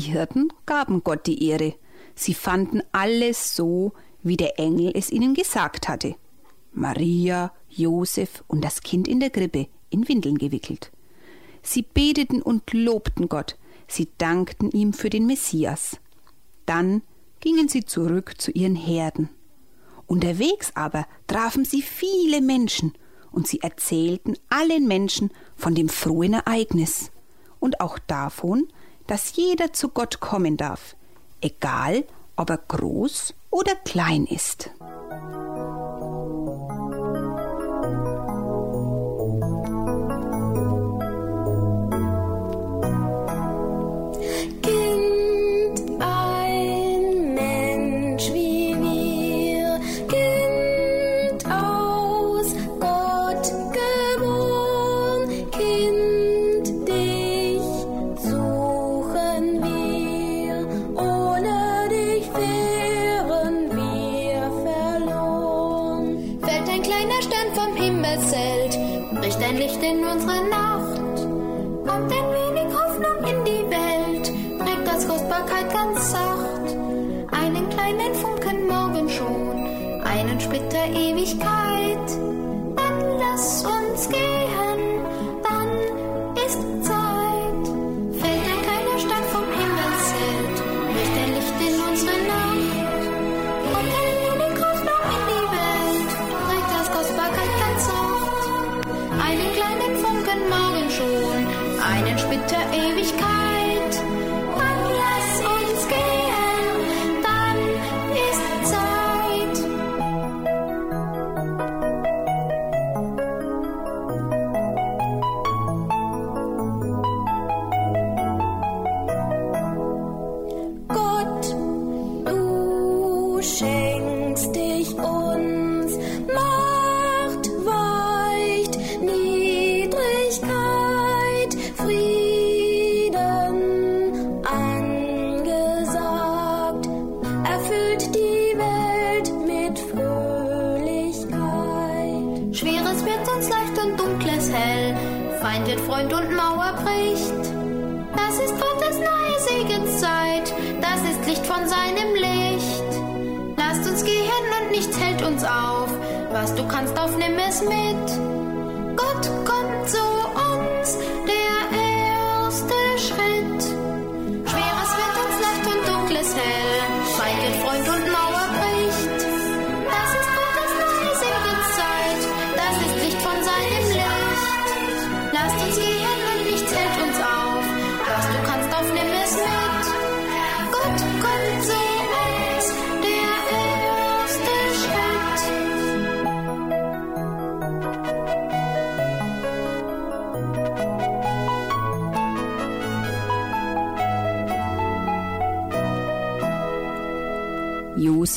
Die 0.00 0.12
Hirten 0.12 0.50
gaben 0.64 1.04
Gott 1.04 1.26
die 1.26 1.46
Ehre. 1.46 1.74
Sie 2.14 2.32
fanden 2.32 2.80
alles 2.90 3.54
so, 3.54 3.92
wie 4.22 4.38
der 4.38 4.58
Engel 4.58 4.92
es 4.94 5.10
ihnen 5.10 5.34
gesagt 5.34 5.90
hatte. 5.90 6.16
Maria, 6.72 7.52
Josef 7.68 8.42
und 8.46 8.64
das 8.64 8.80
Kind 8.80 9.06
in 9.06 9.20
der 9.20 9.28
Krippe, 9.28 9.66
in 9.90 10.08
Windeln 10.08 10.38
gewickelt. 10.38 10.90
Sie 11.60 11.82
beteten 11.82 12.40
und 12.40 12.72
lobten 12.72 13.28
Gott. 13.28 13.58
Sie 13.88 14.08
dankten 14.16 14.70
ihm 14.70 14.94
für 14.94 15.10
den 15.10 15.26
Messias. 15.26 15.98
Dann 16.64 17.02
gingen 17.40 17.68
sie 17.68 17.84
zurück 17.84 18.40
zu 18.40 18.52
ihren 18.52 18.76
Herden. 18.76 19.28
Unterwegs 20.06 20.72
aber 20.74 21.06
trafen 21.26 21.66
sie 21.66 21.82
viele 21.82 22.40
Menschen 22.40 22.94
und 23.32 23.46
sie 23.48 23.60
erzählten 23.60 24.38
allen 24.48 24.88
Menschen 24.88 25.30
von 25.56 25.74
dem 25.74 25.90
frohen 25.90 26.32
Ereignis 26.32 27.10
und 27.58 27.82
auch 27.82 27.98
davon, 27.98 28.66
dass 29.10 29.34
jeder 29.34 29.72
zu 29.72 29.88
Gott 29.88 30.20
kommen 30.20 30.56
darf, 30.56 30.94
egal 31.40 32.04
ob 32.36 32.48
er 32.48 32.58
groß 32.58 33.34
oder 33.50 33.74
klein 33.74 34.24
ist. 34.24 34.70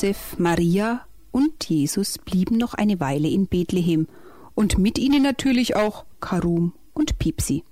Josef, 0.04 0.38
Maria 0.38 1.00
und 1.32 1.66
Jesus 1.66 2.18
blieben 2.18 2.58
noch 2.58 2.74
eine 2.74 3.00
Weile 3.00 3.26
in 3.26 3.46
Bethlehem 3.46 4.06
und 4.54 4.76
mit 4.76 4.98
ihnen 4.98 5.22
natürlich 5.22 5.76
auch 5.76 6.04
Karum 6.20 6.74
und 6.92 7.18
Pipsi. 7.18 7.64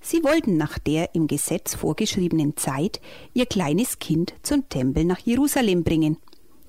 Sie 0.00 0.24
wollten 0.24 0.56
nach 0.56 0.78
der 0.78 1.14
im 1.14 1.26
Gesetz 1.26 1.74
vorgeschriebenen 1.74 2.56
Zeit 2.56 3.02
ihr 3.34 3.44
kleines 3.44 3.98
Kind 3.98 4.32
zum 4.42 4.66
Tempel 4.70 5.04
nach 5.04 5.18
Jerusalem 5.18 5.84
bringen. 5.84 6.16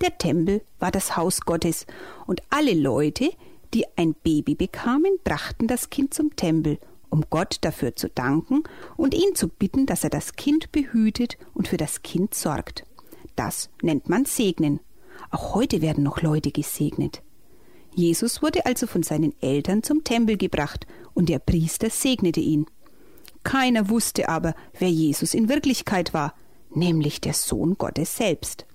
Der 0.02 0.18
Tempel 0.18 0.64
war 0.80 0.92
das 0.92 1.16
Haus 1.16 1.40
Gottes, 1.46 1.86
und 2.28 2.42
alle 2.50 2.74
Leute, 2.74 3.30
die 3.74 3.86
ein 3.96 4.16
Baby 4.22 4.56
bekamen, 4.56 5.18
brachten 5.24 5.68
das 5.68 5.90
Kind 5.90 6.14
zum 6.14 6.36
Tempel, 6.36 6.78
um 7.10 7.24
Gott 7.30 7.60
dafür 7.62 7.96
zu 7.96 8.10
danken 8.10 8.64
und 8.98 9.14
ihn 9.14 9.34
zu 9.34 9.48
bitten, 9.48 9.86
dass 9.86 10.04
er 10.04 10.10
das 10.10 10.34
Kind 10.34 10.74
behütet 10.74 11.38
und 11.54 11.70
für 11.70 11.78
das 11.78 12.02
Kind 12.02 12.36
sorgt. 12.36 12.84
Das 13.38 13.70
nennt 13.82 14.10
man 14.10 14.26
Segnen. 14.26 14.82
Auch 15.32 15.56
heute 15.56 15.82
werden 15.82 16.04
noch 16.04 16.22
Leute 16.22 16.52
gesegnet. 16.52 17.22
Jesus 17.94 18.42
wurde 18.42 18.66
also 18.66 18.88
von 18.88 19.04
seinen 19.04 19.34
Eltern 19.42 19.84
zum 19.84 20.04
Tempel 20.04 20.38
gebracht 20.38 20.88
und 21.14 21.30
der 21.30 21.40
Priester 21.40 21.90
segnete 21.90 22.40
ihn. 22.40 22.66
Keiner 23.44 23.90
wusste 23.90 24.30
aber, 24.30 24.54
wer 24.78 24.90
Jesus 24.90 25.34
in 25.34 25.50
Wirklichkeit 25.50 26.14
war, 26.14 26.34
nämlich 26.74 27.22
der 27.22 27.34
Sohn 27.34 27.78
Gottes 27.78 28.16
selbst. 28.16 28.66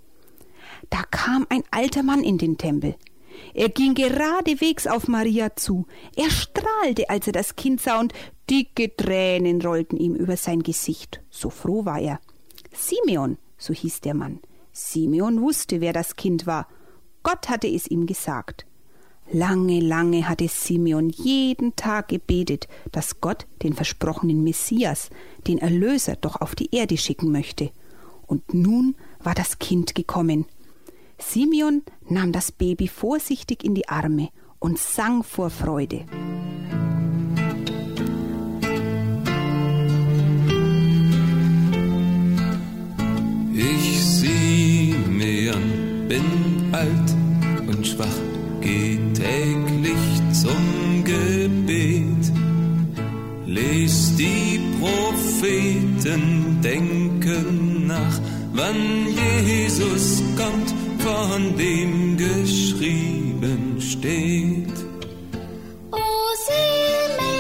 Da 0.91 1.03
kam 1.11 1.47
ein 1.49 1.63
alter 1.71 2.03
Mann 2.03 2.23
in 2.23 2.39
den 2.39 2.59
Tempel. 2.59 2.97
Er 3.53 3.69
ging 3.69 3.95
geradewegs 3.95 4.87
auf 4.87 5.09
Maria 5.09 5.57
zu. 5.57 5.87
Er 6.17 6.31
strahlte, 6.31 7.11
als 7.11 7.27
er 7.27 7.33
das 7.33 7.57
Kind 7.57 7.81
sah, 7.81 8.01
und 8.01 8.13
dicke 8.51 8.95
Tränen 8.95 9.61
rollten 9.61 9.97
ihm 9.97 10.15
über 10.15 10.37
sein 10.37 10.63
Gesicht. 10.63 11.21
So 11.31 11.51
froh 11.51 11.85
war 11.85 12.01
er. 12.01 12.21
Simeon, 12.73 13.39
so 13.59 13.73
hieß 13.73 14.01
der 14.01 14.15
Mann. 14.15 14.41
Simeon 14.75 15.41
wusste, 15.41 15.81
wer 15.81 15.93
das 15.93 16.17
Kind 16.17 16.47
war. 16.49 16.67
Gott 17.23 17.49
hatte 17.49 17.69
es 17.69 17.87
ihm 17.87 18.07
gesagt. 18.07 18.67
Lange, 19.31 19.81
lange 19.81 20.29
hatte 20.29 20.49
Simeon 20.49 21.09
jeden 21.09 21.77
Tag 21.77 22.09
gebetet, 22.09 22.69
dass 22.91 23.21
Gott 23.21 23.47
den 23.63 23.73
versprochenen 23.73 24.43
Messias, 24.43 25.11
den 25.47 25.59
Erlöser, 25.59 26.17
doch 26.17 26.41
auf 26.41 26.57
die 26.57 26.75
Erde 26.75 26.99
schicken 26.99 27.31
möchte. 27.31 27.71
Und 28.27 28.53
nun 28.53 28.97
war 29.21 29.35
das 29.35 29.61
Kind 29.61 29.95
gekommen. 29.95 30.45
Simeon 31.19 31.83
nahm 32.09 32.33
das 32.33 32.51
Baby 32.51 32.89
vorsichtig 32.89 33.65
in 33.65 33.77
die 33.77 33.89
Arme 33.89 34.29
und 34.59 34.79
sang 34.79 35.23
vor 35.23 35.51
Freude. 35.51 36.05
Und 47.85 47.87
schwach, 47.87 48.19
geh 48.61 48.99
täglich 49.15 50.05
zum 50.33 51.05
Gebet. 51.05 52.33
Les 53.47 54.17
die 54.17 54.61
Propheten, 54.81 56.23
denke 56.63 57.45
nach, 57.87 58.21
wann 58.55 59.07
Jesus 59.47 60.23
kommt, 60.37 60.75
von 60.99 61.57
dem 61.57 62.17
geschrieben 62.17 63.77
steht. 63.81 64.73
Oh 65.91 66.31
Simeon, 66.47 67.34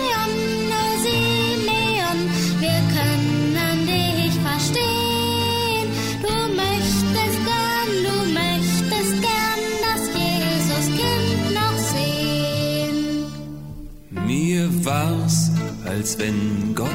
war's, 14.84 15.50
als 15.84 16.18
wenn 16.18 16.74
Gott 16.74 16.88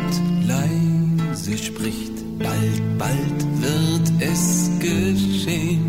leise 0.47 1.57
spricht, 1.57 2.13
bald, 2.37 2.97
bald 2.97 3.61
wird 3.61 4.11
es 4.21 4.69
geschehen. 4.79 5.88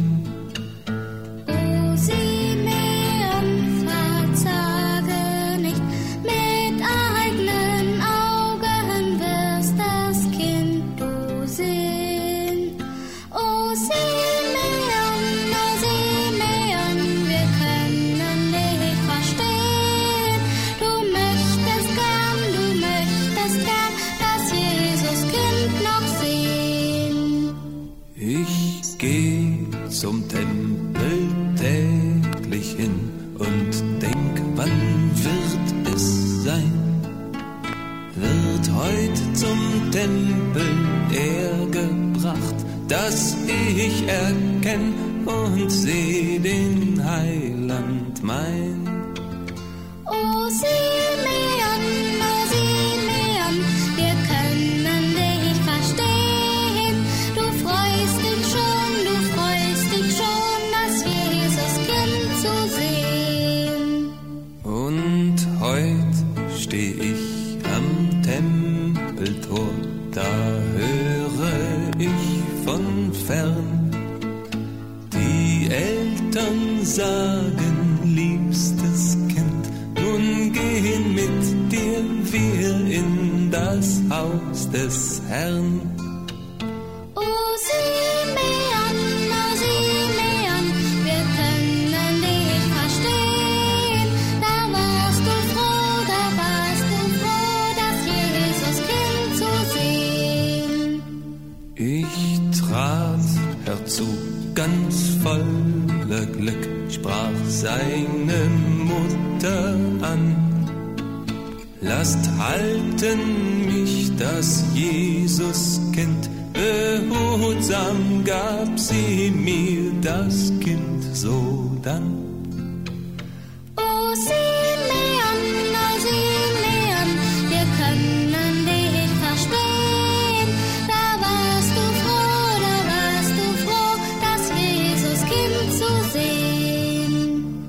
Das 134.32 134.50
Jesuskind 134.50 135.72
zu 135.72 135.90
sehen. 136.12 137.64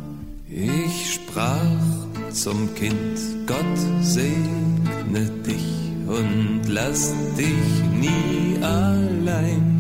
Ich 0.50 1.14
sprach 1.14 2.32
zum 2.32 2.74
Kind, 2.76 3.20
Gott 3.46 3.78
segne 4.02 5.30
dich 5.46 5.68
und 6.08 6.62
lass 6.68 7.14
dich 7.38 7.84
nie 8.00 8.58
allein. 8.64 9.71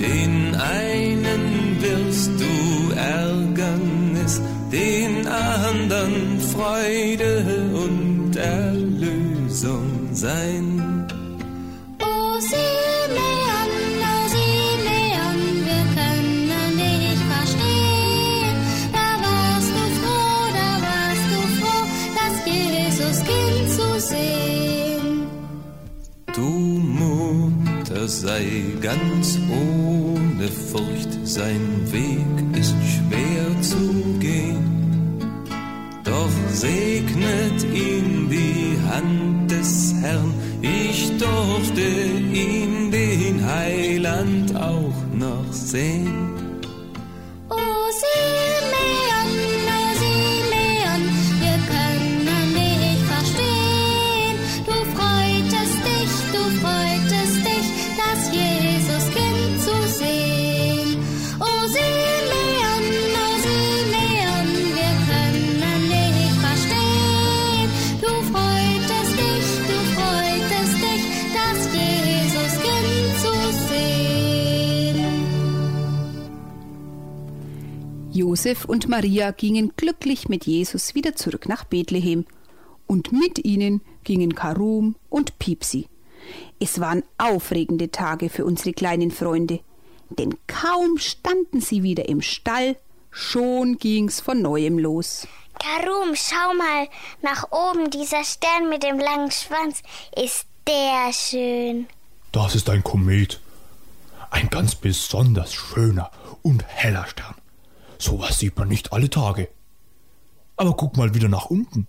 Den 0.00 0.54
einen 0.54 1.76
wirst 1.78 2.30
du 2.40 2.94
Ärgernis, 2.96 4.40
den 4.72 5.26
anderen 5.26 6.40
Freude 6.40 7.44
und 7.74 8.34
Erlösung 8.34 10.08
sein. 10.12 10.69
Sei 28.20 28.64
ganz 28.82 29.38
ohne 29.48 30.48
Furcht, 30.48 31.08
sein 31.24 31.90
Weg 31.90 32.58
ist 32.58 32.74
schwer 32.92 33.62
zu 33.62 34.18
gehen. 34.18 35.16
Doch 36.04 36.30
segnet 36.52 37.64
ihn 37.72 38.28
die 38.28 38.76
Hand 38.90 39.50
des 39.50 39.94
Herrn, 40.02 40.34
ich 40.60 41.10
durfte 41.16 41.80
ihn, 41.80 42.90
den 42.90 43.46
Heiland, 43.46 44.54
auch 44.54 45.00
noch 45.14 45.50
sehen. 45.50 46.29
Josef 78.30 78.64
und 78.64 78.88
Maria 78.88 79.32
gingen 79.32 79.72
glücklich 79.74 80.28
mit 80.28 80.46
Jesus 80.46 80.94
wieder 80.94 81.16
zurück 81.16 81.48
nach 81.48 81.64
Bethlehem. 81.64 82.26
Und 82.86 83.10
mit 83.10 83.44
ihnen 83.44 83.80
gingen 84.04 84.36
Karum 84.36 84.94
und 85.08 85.40
Piepsi. 85.40 85.88
Es 86.60 86.78
waren 86.78 87.02
aufregende 87.18 87.90
Tage 87.90 88.30
für 88.30 88.44
unsere 88.44 88.72
kleinen 88.72 89.10
Freunde, 89.10 89.58
denn 90.10 90.36
kaum 90.46 90.96
standen 90.98 91.60
sie 91.60 91.82
wieder 91.82 92.08
im 92.08 92.22
Stall, 92.22 92.76
schon 93.10 93.78
ging's 93.78 94.20
von 94.20 94.40
neuem 94.40 94.78
los. 94.78 95.26
Karum, 95.58 96.14
schau 96.14 96.54
mal 96.54 96.86
nach 97.22 97.50
oben. 97.50 97.90
Dieser 97.90 98.22
Stern 98.22 98.68
mit 98.68 98.84
dem 98.84 99.00
langen 99.00 99.32
Schwanz 99.32 99.82
ist 100.14 100.46
der 100.68 101.12
schön. 101.12 101.88
Das 102.30 102.54
ist 102.54 102.70
ein 102.70 102.84
Komet. 102.84 103.40
Ein 104.30 104.48
ganz 104.50 104.76
besonders 104.76 105.52
schöner 105.52 106.12
und 106.42 106.64
heller 106.68 107.08
Stern. 107.08 107.34
Sowas 108.00 108.38
sieht 108.38 108.56
man 108.56 108.68
nicht 108.68 108.94
alle 108.94 109.10
Tage. 109.10 109.48
Aber 110.56 110.74
guck 110.74 110.96
mal 110.96 111.14
wieder 111.14 111.28
nach 111.28 111.46
unten. 111.46 111.86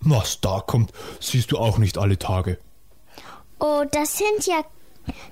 Was 0.00 0.40
da 0.40 0.60
kommt, 0.60 0.92
siehst 1.20 1.52
du 1.52 1.58
auch 1.58 1.78
nicht 1.78 1.98
alle 1.98 2.18
Tage. 2.18 2.58
Oh, 3.60 3.84
das 3.92 4.18
sind 4.18 4.46
ja, 4.46 4.64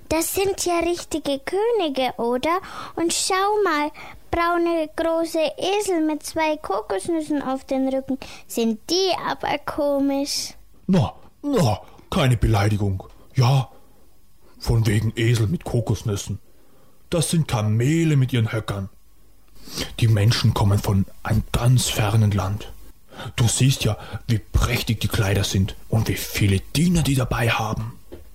das 0.09 0.35
sind 0.35 0.65
ja 0.65 0.79
richtige 0.79 1.41
Könige, 1.41 2.13
oder? 2.17 2.61
Und 2.95 3.13
schau 3.13 3.35
mal, 3.65 3.91
braune 4.31 4.89
große 4.95 5.53
Esel 5.57 6.07
mit 6.07 6.23
zwei 6.23 6.57
Kokosnüssen 6.59 7.43
auf 7.43 7.65
den 7.65 7.89
Rücken. 7.89 8.19
Sind 8.47 8.79
die 8.91 9.13
aber 9.27 9.59
komisch. 9.59 10.55
Na, 10.87 11.13
na, 11.43 11.81
keine 12.09 12.37
Beleidigung. 12.37 13.03
Ja, 13.35 13.69
von 14.61 14.87
wegen 14.87 15.13
Esel 15.17 15.49
mit 15.49 15.65
Kokosnüssen. 15.65 16.39
Das 17.11 17.31
sind 17.31 17.49
Kamele 17.49 18.17
mit 18.17 18.33
ihren 18.33 18.53
Höckern. 18.53 18.91
Die 20.01 20.09
Menschen 20.09 20.55
kommen 20.55 20.79
von 20.79 21.07
einem 21.23 21.43
ganz 21.53 21.89
fernen 21.89 22.31
Land. 22.31 22.73
Du 23.37 23.49
siehst 23.49 23.85
ja, 23.85 23.97
wie 24.27 24.39
prächtig 24.39 25.01
die 25.01 25.09
Kleider 25.09 25.45
sind 25.45 25.75
und 25.89 26.09
wie 26.09 26.15
viele 26.15 26.61
Diener 26.61 27.03
die 27.03 27.15
dabei 27.15 27.51
haben. 27.51 27.93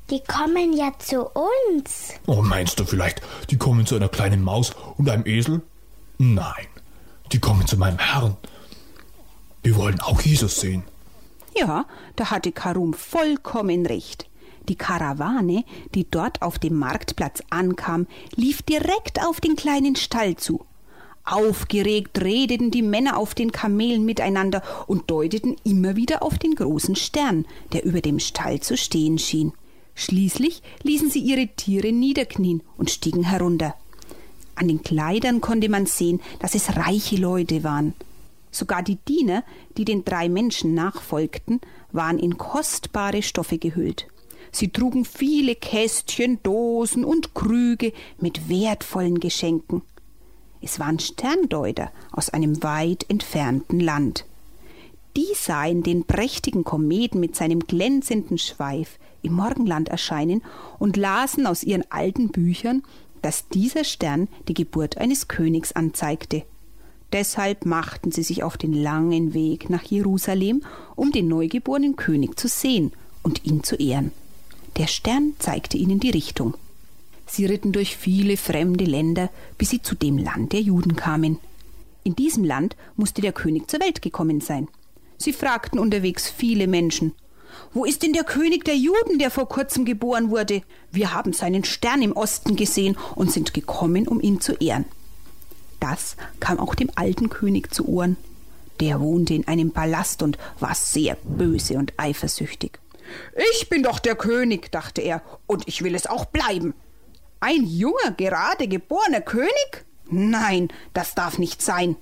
Die 0.10 0.22
kommen 0.22 0.74
ja 0.74 0.92
zu 1.00 1.26
uns. 1.26 2.14
Oh, 2.26 2.42
meinst 2.42 2.80
du 2.80 2.86
vielleicht, 2.86 3.22
die 3.50 3.58
kommen 3.58 3.86
zu 3.86 3.96
einer 3.96 4.10
kleinen 4.10 4.44
Maus 4.44 4.72
und 4.98 5.10
einem 5.10 5.26
Esel? 5.26 5.62
Nein, 6.18 6.68
die 7.32 7.40
kommen 7.40 7.66
zu 7.66 7.78
meinem 7.78 8.00
Herrn. 8.00 8.38
Wir 9.64 9.76
wollen 9.78 10.02
auch 10.02 10.22
Jesus 10.22 10.60
sehen. 10.60 10.84
Ja, 11.56 11.86
da 12.16 12.32
hatte 12.32 12.52
Karum 12.52 12.94
vollkommen 12.94 13.86
recht. 13.86 14.28
Die 14.70 14.76
Karawane, 14.76 15.64
die 15.94 16.10
dort 16.10 16.42
auf 16.42 16.60
dem 16.60 16.78
Marktplatz 16.78 17.42
ankam, 17.50 18.08
lief 18.36 18.62
direkt 18.62 19.24
auf 19.26 19.42
den 19.42 19.56
kleinen 19.56 19.96
Stall 19.96 20.36
zu. 20.36 20.66
Aufgeregt 21.26 22.22
redeten 22.22 22.70
die 22.70 22.82
Männer 22.82 23.18
auf 23.18 23.34
den 23.34 23.52
Kamelen 23.52 24.04
miteinander 24.04 24.62
und 24.88 25.10
deuteten 25.10 25.56
immer 25.64 25.96
wieder 25.96 26.22
auf 26.22 26.38
den 26.38 26.56
großen 26.56 26.96
Stern, 26.96 27.46
der 27.72 27.86
über 27.86 28.02
dem 28.02 28.20
Stall 28.20 28.60
zu 28.60 28.76
stehen 28.76 29.18
schien. 29.18 29.54
Schließlich 29.96 30.62
ließen 30.82 31.10
sie 31.10 31.20
ihre 31.20 31.48
Tiere 31.48 31.92
niederknien 31.92 32.62
und 32.78 32.90
stiegen 32.90 33.24
herunter. 33.24 33.76
An 34.56 34.68
den 34.68 34.84
Kleidern 34.84 35.40
konnte 35.40 35.70
man 35.70 35.86
sehen, 35.86 36.20
dass 36.40 36.56
es 36.56 36.76
reiche 36.76 37.16
Leute 37.16 37.64
waren. 37.64 37.94
Sogar 38.52 38.84
die 38.84 38.98
Diener, 39.08 39.44
die 39.78 39.86
den 39.86 40.04
drei 40.04 40.30
Menschen 40.30 40.74
nachfolgten, 40.74 41.62
waren 41.92 42.20
in 42.20 42.38
kostbare 42.38 43.24
Stoffe 43.24 43.58
gehüllt. 43.58 44.08
Sie 44.52 44.70
trugen 44.70 45.06
viele 45.06 45.56
Kästchen, 45.56 46.40
Dosen 46.44 47.04
und 47.04 47.34
Krüge 47.34 47.94
mit 48.20 48.50
wertvollen 48.50 49.20
Geschenken. 49.20 49.82
Es 50.64 50.80
waren 50.80 50.98
Sterndeuter 50.98 51.92
aus 52.14 52.30
einem 52.30 52.64
weit 52.64 53.06
entfernten 53.10 53.82
Land. 53.82 54.26
Die 55.18 55.28
sahen 55.36 55.84
den 55.84 56.06
prächtigen 56.06 56.64
Kometen 56.64 57.20
mit 57.20 57.36
seinem 57.36 57.60
glänzenden 57.60 58.38
Schweif 58.38 58.98
im 59.22 59.34
Morgenland 59.34 59.90
erscheinen 59.90 60.42
und 60.80 60.96
lasen 60.96 61.48
aus 61.48 61.64
ihren 61.64 61.84
alten 61.92 62.30
Büchern, 62.30 62.82
dass 63.22 63.50
dieser 63.50 63.84
Stern 63.84 64.30
die 64.48 64.54
Geburt 64.54 64.98
eines 64.98 65.28
Königs 65.28 65.74
anzeigte. 65.74 66.44
Deshalb 67.12 67.66
machten 67.66 68.12
sie 68.12 68.24
sich 68.24 68.42
auf 68.42 68.58
den 68.58 68.74
langen 68.74 69.34
Weg 69.34 69.70
nach 69.70 69.84
Jerusalem, 69.84 70.64
um 70.96 71.12
den 71.12 71.28
neugeborenen 71.28 71.98
König 71.98 72.40
zu 72.40 72.48
sehen 72.48 72.94
und 73.22 73.46
ihn 73.46 73.64
zu 73.64 73.76
ehren. 73.76 74.12
Der 74.78 74.88
Stern 74.88 75.34
zeigte 75.40 75.78
ihnen 75.78 76.00
die 76.00 76.10
Richtung. 76.10 76.56
Sie 77.36 77.48
ritten 77.48 77.72
durch 77.72 77.98
viele 77.98 78.38
fremde 78.38 78.86
Länder, 78.86 79.32
bis 79.58 79.72
sie 79.72 79.82
zu 79.82 79.96
dem 79.96 80.20
Land 80.20 80.54
der 80.54 80.62
Juden 80.62 80.96
kamen. 80.96 81.40
In 82.04 82.16
diesem 82.16 82.44
Land 82.44 82.76
musste 82.96 83.24
der 83.24 83.32
König 83.32 83.72
zur 83.72 83.80
Welt 83.80 84.04
gekommen 84.04 84.40
sein. 84.40 84.68
Sie 85.18 85.34
fragten 85.34 85.80
unterwegs 85.80 86.30
viele 86.30 86.68
Menschen. 86.68 87.14
Wo 87.74 87.86
ist 87.86 88.04
denn 88.04 88.14
der 88.14 88.24
König 88.24 88.66
der 88.66 88.78
Juden, 88.78 89.18
der 89.18 89.32
vor 89.32 89.50
kurzem 89.50 89.84
geboren 89.84 90.30
wurde? 90.30 90.62
Wir 90.92 91.12
haben 91.16 91.34
seinen 91.34 91.64
Stern 91.64 92.04
im 92.04 92.12
Osten 92.12 92.56
gesehen 92.56 92.96
und 93.16 93.32
sind 93.32 93.56
gekommen, 93.56 94.08
um 94.08 94.22
ihn 94.22 94.40
zu 94.40 94.54
ehren. 94.54 94.86
Das 95.80 96.18
kam 96.40 96.60
auch 96.60 96.76
dem 96.76 96.92
alten 96.94 97.30
König 97.32 97.74
zu 97.74 97.88
Ohren. 97.88 98.16
Der 98.80 99.00
wohnte 99.00 99.34
in 99.34 99.48
einem 99.48 99.72
Palast 99.72 100.22
und 100.22 100.38
war 100.60 100.76
sehr 100.76 101.18
böse 101.24 101.80
und 101.80 101.94
eifersüchtig. 101.98 102.78
Ich 103.54 103.70
bin 103.70 103.82
doch 103.82 103.98
der 103.98 104.14
König, 104.14 104.72
dachte 104.72 105.02
er, 105.02 105.24
und 105.48 105.68
ich 105.68 105.84
will 105.84 105.96
es 105.96 106.06
auch 106.06 106.26
bleiben. 106.26 106.76
Ein 107.44 107.66
junger, 107.66 108.12
gerade 108.16 108.70
geborener 108.70 109.20
König? 109.20 109.86
Nein, 110.10 110.70
das 110.94 111.14
darf 111.14 111.38
nicht 111.38 111.62
sein. 111.62 111.98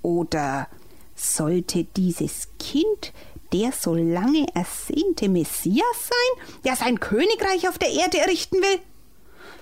Oder 0.00 0.66
sollte 1.14 1.84
dieses 1.84 2.48
Kind 2.58 3.12
der 3.52 3.72
so 3.72 3.94
lange 3.94 4.46
ersehnte 4.54 5.28
Messias 5.28 5.84
sein, 6.08 6.46
der 6.64 6.74
sein 6.74 7.00
Königreich 7.00 7.68
auf 7.68 7.76
der 7.76 7.90
Erde 7.90 8.18
errichten 8.18 8.56
will? 8.62 8.80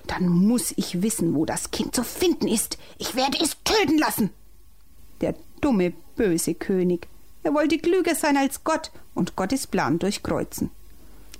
Dann 0.07 0.29
muss 0.29 0.72
ich 0.77 1.03
wissen, 1.03 1.35
wo 1.35 1.45
das 1.45 1.72
Kind 1.72 1.97
zu 1.97 2.05
finden 2.05 2.47
ist. 2.47 2.79
Ich 2.97 3.16
werde 3.16 3.39
es 3.43 3.57
töten 3.64 3.99
lassen. 3.99 4.31
Der 5.22 5.35
dumme, 5.61 5.93
böse 6.14 6.55
König. 6.55 7.09
Er 7.43 7.53
wollte 7.53 7.79
klüger 7.79 8.14
sein 8.14 8.37
als 8.37 8.62
Gott 8.62 8.93
und 9.16 9.35
Gottes 9.35 9.66
Plan 9.66 9.99
durchkreuzen. 9.99 10.70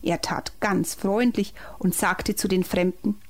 Er 0.03 0.21
tat 0.23 0.59
ganz 0.59 0.95
freundlich 0.95 1.55
und 1.79 1.95
sagte 1.95 2.35
zu 2.35 2.49
den 2.49 2.65
Fremden 2.65 3.21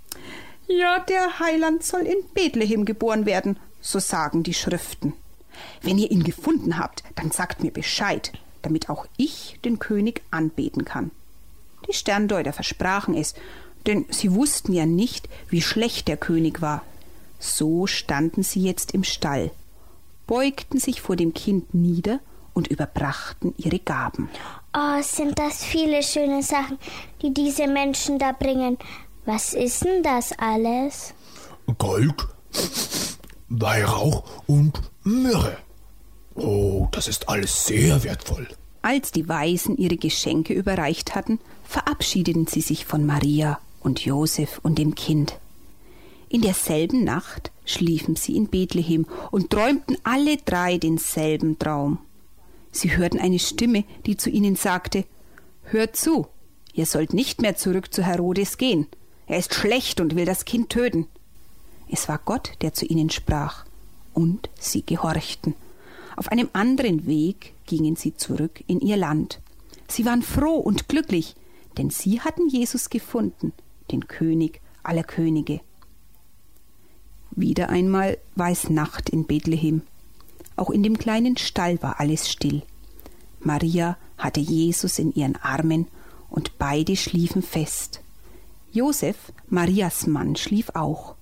Ja, 0.69 0.99
der 1.01 1.39
Heiland 1.39 1.85
soll 1.85 2.03
in 2.03 2.25
Bethlehem 2.35 2.85
geboren 2.85 3.25
werden, 3.25 3.59
so 3.81 3.99
sagen 3.99 4.43
die 4.43 4.55
Schriften. 4.55 5.13
Wenn 5.81 5.99
ihr 5.99 6.11
ihn 6.11 6.25
gefunden 6.25 6.79
habt, 6.79 7.05
dann 7.15 7.31
sagt 7.31 7.63
mir 7.63 7.71
Bescheid, 7.71 8.33
damit 8.63 8.91
auch 8.91 9.07
ich 9.17 9.59
den 9.65 9.79
König 9.79 10.23
anbeten 10.31 10.85
kann. 10.85 11.11
Die 11.89 11.93
Sterndeuter 11.93 12.53
versprachen 12.53 13.15
es, 13.15 13.35
denn 13.87 14.07
sie 14.11 14.33
wussten 14.35 14.73
ja 14.73 14.87
nicht, 14.87 15.29
wie 15.49 15.63
schlecht 15.63 16.09
der 16.09 16.17
König 16.17 16.61
war. 16.61 16.83
So 17.39 17.87
standen 17.87 18.43
sie 18.43 18.63
jetzt 18.63 18.93
im 18.93 19.05
Stall, 19.05 19.53
beugten 20.27 20.81
sich 20.81 21.01
vor 21.01 21.15
dem 21.15 21.33
Kind 21.33 21.75
nieder 21.75 22.19
und 22.55 22.69
überbrachten 22.69 23.55
ihre 23.59 23.79
Gaben. 23.79 24.29
Oh, 24.77 25.03
sind 25.03 25.39
das 25.39 25.63
viele 25.63 26.03
schöne 26.03 26.43
Sachen, 26.43 26.79
die 27.23 27.33
diese 27.33 27.69
Menschen 27.69 28.19
da 28.19 28.33
bringen. 28.33 28.79
Was 29.27 29.55
ist 29.55 29.85
denn 29.85 30.05
das 30.05 30.33
alles? 30.39 31.13
Gold, 31.79 32.15
Weihrauch 33.49 34.23
und 34.47 34.81
Myrrhe. 35.03 35.57
Oh, 36.37 36.87
das 36.93 37.09
ist 37.09 37.29
alles 37.29 37.67
sehr 37.67 38.05
wertvoll. 38.05 38.47
Als 38.83 39.11
die 39.11 39.29
Weisen 39.29 39.77
ihre 39.77 39.97
Geschenke 39.97 40.55
überreicht 40.55 41.17
hatten, 41.17 41.41
verabschiedeten 41.65 42.47
sie 42.47 42.61
sich 42.61 42.87
von 42.87 43.05
Maria 43.05 43.59
und 43.81 44.05
Josef 44.05 44.61
und 44.63 44.79
dem 44.79 44.95
Kind. 44.95 45.41
In 46.29 46.43
derselben 46.43 47.03
Nacht 47.03 47.51
schliefen 47.65 48.15
sie 48.15 48.37
in 48.37 48.47
Bethlehem 48.47 49.07
und 49.33 49.51
träumten 49.51 49.97
alle 50.05 50.37
drei 50.37 50.79
denselben 50.79 51.59
Traum. 51.59 51.99
Sie 52.71 52.97
hörten 52.97 53.19
eine 53.19 53.41
Stimme, 53.41 53.83
die 54.07 54.17
zu 54.17 54.31
ihnen 54.31 54.55
sagte 54.55 55.05
Hört 55.65 55.97
zu, 55.97 56.29
ihr 56.75 56.87
sollt 56.87 57.13
nicht 57.13 57.43
mehr 57.43 57.57
zurück 57.57 57.93
zu 57.93 58.05
Herodes 58.05 58.57
gehen. 58.57 58.87
Er 59.27 59.39
ist 59.39 59.55
schlecht 59.55 60.01
und 60.01 60.15
will 60.15 60.25
das 60.25 60.45
Kind 60.45 60.71
töten. 60.71 61.07
Es 61.91 62.09
war 62.09 62.19
Gott, 62.25 62.53
der 62.61 62.75
zu 62.75 62.87
ihnen 62.87 63.11
sprach, 63.11 63.65
und 64.15 64.49
sie 64.59 64.85
gehorchten. 64.85 65.55
Auf 66.17 66.29
einem 66.29 66.49
anderen 66.53 67.07
Weg 67.07 67.55
gingen 67.67 67.97
sie 67.97 68.17
zurück 68.17 68.65
in 68.67 68.81
ihr 68.81 68.97
Land. 68.97 69.41
Sie 69.89 70.05
waren 70.05 70.23
froh 70.23 70.57
und 70.57 70.89
glücklich, 70.89 71.37
denn 71.77 71.91
sie 71.91 72.21
hatten 72.21 72.49
Jesus 72.49 72.89
gefunden, 72.89 73.53
den 73.91 74.09
König 74.09 74.61
aller 74.83 75.05
Könige. 75.05 75.61
Wieder 77.33 77.69
einmal 77.69 78.19
war 78.35 78.51
es 78.51 78.71
Nacht 78.71 79.11
in 79.11 79.27
Bethlehem. 79.27 79.83
Auch 80.57 80.71
in 80.71 80.83
dem 80.83 80.97
kleinen 80.97 81.37
Stall 81.37 81.83
war 81.83 82.01
alles 82.01 82.31
still. 82.31 82.63
Maria 83.41 83.99
hatte 84.17 84.41
Jesus 84.41 84.99
in 84.99 85.13
ihren 85.13 85.37
Armen 85.37 85.87
und 86.31 86.59
beide 86.59 86.97
schliefen 86.97 87.43
fest. 87.43 88.01
Josef, 88.77 89.33
Marias 89.49 90.07
Mann, 90.07 90.37
schlief 90.37 90.69
auch, 90.75 91.15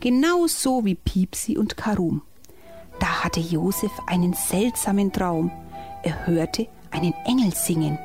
genauso 0.00 0.86
wie 0.86 0.94
Piepsi 0.94 1.58
und 1.58 1.76
Karum. 1.76 2.22
Da 3.00 3.22
hatte 3.22 3.38
Josef 3.38 3.92
einen 4.06 4.32
seltsamen 4.32 5.12
Traum. 5.12 5.50
Er 6.04 6.26
hörte 6.26 6.68
einen 6.90 7.12
Engel 7.26 7.54
singen. 7.54 7.98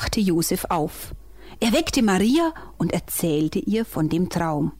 Wachte 0.00 0.20
Josef 0.20 0.64
auf. 0.70 1.14
Er 1.60 1.72
weckte 1.72 2.02
Maria 2.02 2.54
und 2.78 2.90
erzählte 2.90 3.58
ihr 3.58 3.84
von 3.84 4.08
dem 4.08 4.30
Traum. 4.30 4.72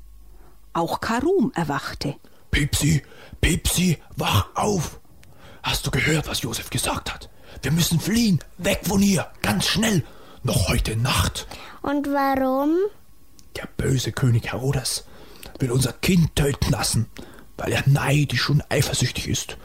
Auch 0.72 1.00
Karum 1.00 1.52
erwachte. 1.54 2.14
Pipsi, 2.50 3.02
Pipsi, 3.40 3.98
wach 4.16 4.48
auf! 4.54 4.98
Hast 5.62 5.86
du 5.86 5.90
gehört, 5.90 6.26
was 6.26 6.40
Josef 6.40 6.70
gesagt 6.70 7.12
hat? 7.12 7.28
Wir 7.60 7.70
müssen 7.70 8.00
fliehen, 8.00 8.38
weg 8.56 8.80
von 8.84 9.02
hier, 9.02 9.26
ganz 9.42 9.66
schnell, 9.66 10.04
noch 10.42 10.68
heute 10.68 10.96
Nacht. 10.96 11.46
Und 11.82 12.06
warum? 12.06 12.76
Der 13.56 13.68
böse 13.76 14.12
König 14.12 14.50
Herodes 14.52 15.04
will 15.58 15.70
unser 15.70 15.92
Kind 15.92 16.34
töten 16.34 16.70
lassen, 16.70 17.10
weil 17.58 17.72
er 17.72 17.86
neidisch 17.86 18.48
und 18.48 18.62
eifersüchtig 18.70 19.28
ist. 19.28 19.58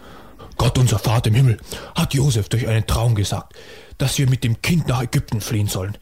Gott, 0.57 0.77
unser 0.77 0.99
Vater 0.99 1.29
im 1.29 1.35
Himmel, 1.35 1.57
hat 1.95 2.13
Josef 2.13 2.49
durch 2.49 2.67
einen 2.67 2.87
Traum 2.87 3.15
gesagt, 3.15 3.53
dass 3.97 4.17
wir 4.17 4.29
mit 4.29 4.43
dem 4.43 4.61
Kind 4.61 4.87
nach 4.87 5.03
Ägypten 5.03 5.41
fliehen 5.41 5.67
sollen, 5.67 5.97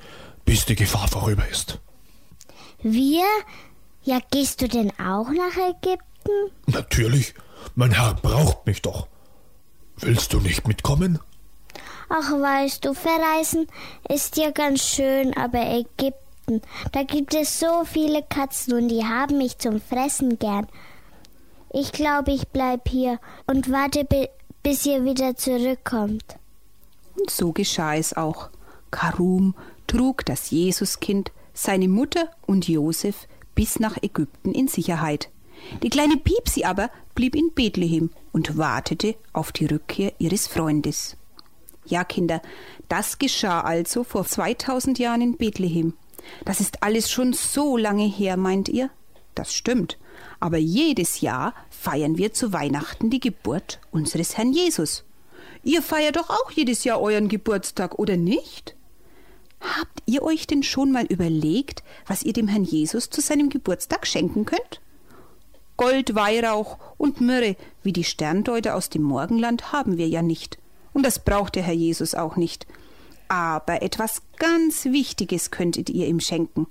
bis 0.46 0.66
die 0.66 0.76
Gefahr 0.76 1.08
vorüber 1.08 1.48
ist. 1.48 1.80
Wir? 2.82 3.26
Ja, 4.04 4.20
gehst 4.32 4.62
du 4.62 4.68
denn 4.68 4.92
auch 5.00 5.30
nach 5.30 5.56
Ägypten? 5.56 6.52
Natürlich, 6.68 7.34
mein 7.76 7.92
Herr 7.92 8.16
braucht 8.16 8.66
mich 8.66 8.82
doch. 8.82 9.08
Willst 9.98 10.34
du 10.34 10.40
nicht 10.40 10.68
mitkommen? 10.68 11.20
Ach, 12.10 12.32
weißt 12.32 12.84
du, 12.84 12.94
verreisen 12.94 13.68
ist 14.10 14.38
ja 14.38 14.52
ganz 14.52 14.86
schön, 14.86 15.36
aber 15.38 15.62
Ägypten, 15.62 16.62
da 16.92 17.04
gibt 17.04 17.34
es 17.34 17.60
so 17.60 17.86
viele 17.86 18.24
Katzen 18.24 18.74
und 18.74 18.90
die 18.90 19.06
haben 19.06 19.38
mich 19.38 19.58
zum 19.58 19.80
Fressen 19.80 20.38
gern. 20.38 20.68
Ich 21.72 21.92
glaube, 21.92 22.32
ich 22.32 22.48
bleib 22.50 22.88
hier 22.90 23.20
und 23.48 23.72
warte, 23.72 24.04
bi 24.04 24.28
bis 24.62 24.86
ihr 24.86 25.04
wieder 25.04 25.36
zurückkommt. 25.36 26.24
Und 27.16 27.30
so 27.30 27.52
geschah 27.52 27.96
es 27.96 28.16
auch. 28.16 28.50
Karum 28.92 29.56
trug 29.88 30.26
das 30.26 30.52
Jesuskind, 30.52 31.32
seine 31.54 31.88
Mutter 31.88 32.30
und 32.46 32.68
Josef 32.68 33.28
bis 33.56 33.80
nach 33.80 33.98
Ägypten 34.02 34.52
in 34.52 34.68
Sicherheit. 34.68 35.30
Die 35.82 35.90
kleine 35.90 36.18
Piepsi 36.18 36.64
aber 36.64 36.90
blieb 37.16 37.36
in 37.36 37.52
Bethlehem 37.54 38.10
und 38.32 38.58
wartete 38.58 39.16
auf 39.32 39.52
die 39.52 39.66
Rückkehr 39.66 40.14
ihres 40.18 40.48
Freundes. 40.48 41.16
Ja, 41.86 42.04
Kinder, 42.04 42.42
das 42.90 43.20
geschah 43.20 43.62
also 43.62 44.04
vor 44.04 44.26
2000 44.26 45.00
Jahren 45.00 45.22
in 45.22 45.38
Bethlehem. 45.38 45.94
Das 46.46 46.62
ist 46.62 46.82
alles 46.82 47.12
schon 47.12 47.34
so 47.34 47.78
lange 47.78 48.06
her, 48.06 48.38
meint 48.38 48.70
ihr? 48.70 48.90
Das 49.36 49.54
stimmt. 49.54 49.98
Aber 50.40 50.58
jedes 50.58 51.22
Jahr 51.22 51.54
feiern 51.70 52.18
wir 52.18 52.34
zu 52.34 52.54
Weihnachten 52.54 53.10
die 53.10 53.20
Geburt 53.20 53.80
unseres 53.92 54.38
Herrn 54.38 54.54
Jesus. 54.54 55.04
Ihr 55.64 55.82
feiert 55.82 56.18
doch 56.18 56.30
auch 56.30 56.52
jedes 56.52 56.84
Jahr 56.84 57.02
euren 57.02 57.30
Geburtstag, 57.30 57.98
oder 57.98 58.18
nicht? 58.18 58.76
Habt 59.62 60.04
ihr 60.06 60.24
euch 60.24 60.46
denn 60.46 60.62
schon 60.62 60.92
mal 60.92 61.06
überlegt, 61.06 61.84
was 62.06 62.24
ihr 62.24 62.34
dem 62.34 62.50
Herrn 62.50 62.66
Jesus 62.66 63.10
zu 63.10 63.22
seinem 63.22 63.50
Geburtstag 63.50 64.06
schenken 64.06 64.46
könnt? 64.46 64.82
Gold, 65.78 66.16
Weihrauch 66.16 66.78
und 66.98 67.22
Myrrhe, 67.22 67.56
wie 67.82 67.94
die 67.94 68.04
Sterndeuter 68.04 68.76
aus 68.76 68.90
dem 68.90 69.04
Morgenland, 69.04 69.72
haben 69.72 69.98
wir 69.98 70.08
ja 70.08 70.22
nicht. 70.22 70.58
Und 70.92 71.04
das 71.04 71.24
braucht 71.24 71.56
der 71.56 71.64
Herr 71.64 71.74
Jesus 71.74 72.14
auch 72.14 72.36
nicht. 72.36 72.68
Aber 73.30 73.82
etwas 73.82 74.22
ganz 74.38 74.86
Wichtiges 74.86 75.50
könntet 75.50 75.90
ihr 75.90 76.08
ihm 76.08 76.20
schenken. 76.20 76.68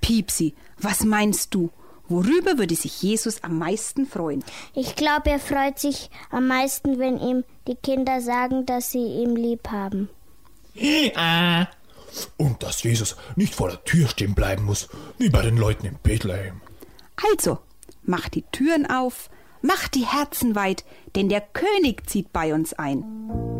Piepsi, 0.00 0.54
was 0.78 1.02
meinst 1.04 1.54
du? 1.54 1.70
Worüber 2.08 2.58
würde 2.58 2.74
sich 2.74 3.02
Jesus 3.02 3.42
am 3.42 3.58
meisten 3.58 4.06
freuen? 4.06 4.42
Ich 4.74 4.96
glaube, 4.96 5.30
er 5.30 5.38
freut 5.38 5.78
sich 5.78 6.10
am 6.30 6.46
meisten, 6.46 6.98
wenn 6.98 7.18
ihm 7.18 7.44
die 7.66 7.74
Kinder 7.74 8.20
sagen, 8.20 8.64
dass 8.64 8.90
sie 8.90 9.04
ihn 9.04 9.36
lieb 9.36 9.68
haben. 9.68 10.08
Und 12.38 12.62
dass 12.62 12.82
Jesus 12.82 13.16
nicht 13.36 13.54
vor 13.54 13.68
der 13.68 13.84
Tür 13.84 14.08
stehen 14.08 14.34
bleiben 14.34 14.64
muss, 14.64 14.88
wie 15.18 15.28
bei 15.28 15.42
den 15.42 15.58
Leuten 15.58 15.86
in 15.86 15.98
Bethlehem. 16.02 16.62
Also, 17.30 17.58
macht 18.02 18.34
die 18.34 18.44
Türen 18.52 18.88
auf, 18.88 19.28
macht 19.60 19.94
die 19.94 20.06
Herzen 20.06 20.54
weit, 20.54 20.84
denn 21.14 21.28
der 21.28 21.42
König 21.42 22.08
zieht 22.08 22.32
bei 22.32 22.54
uns 22.54 22.72
ein. 22.72 23.57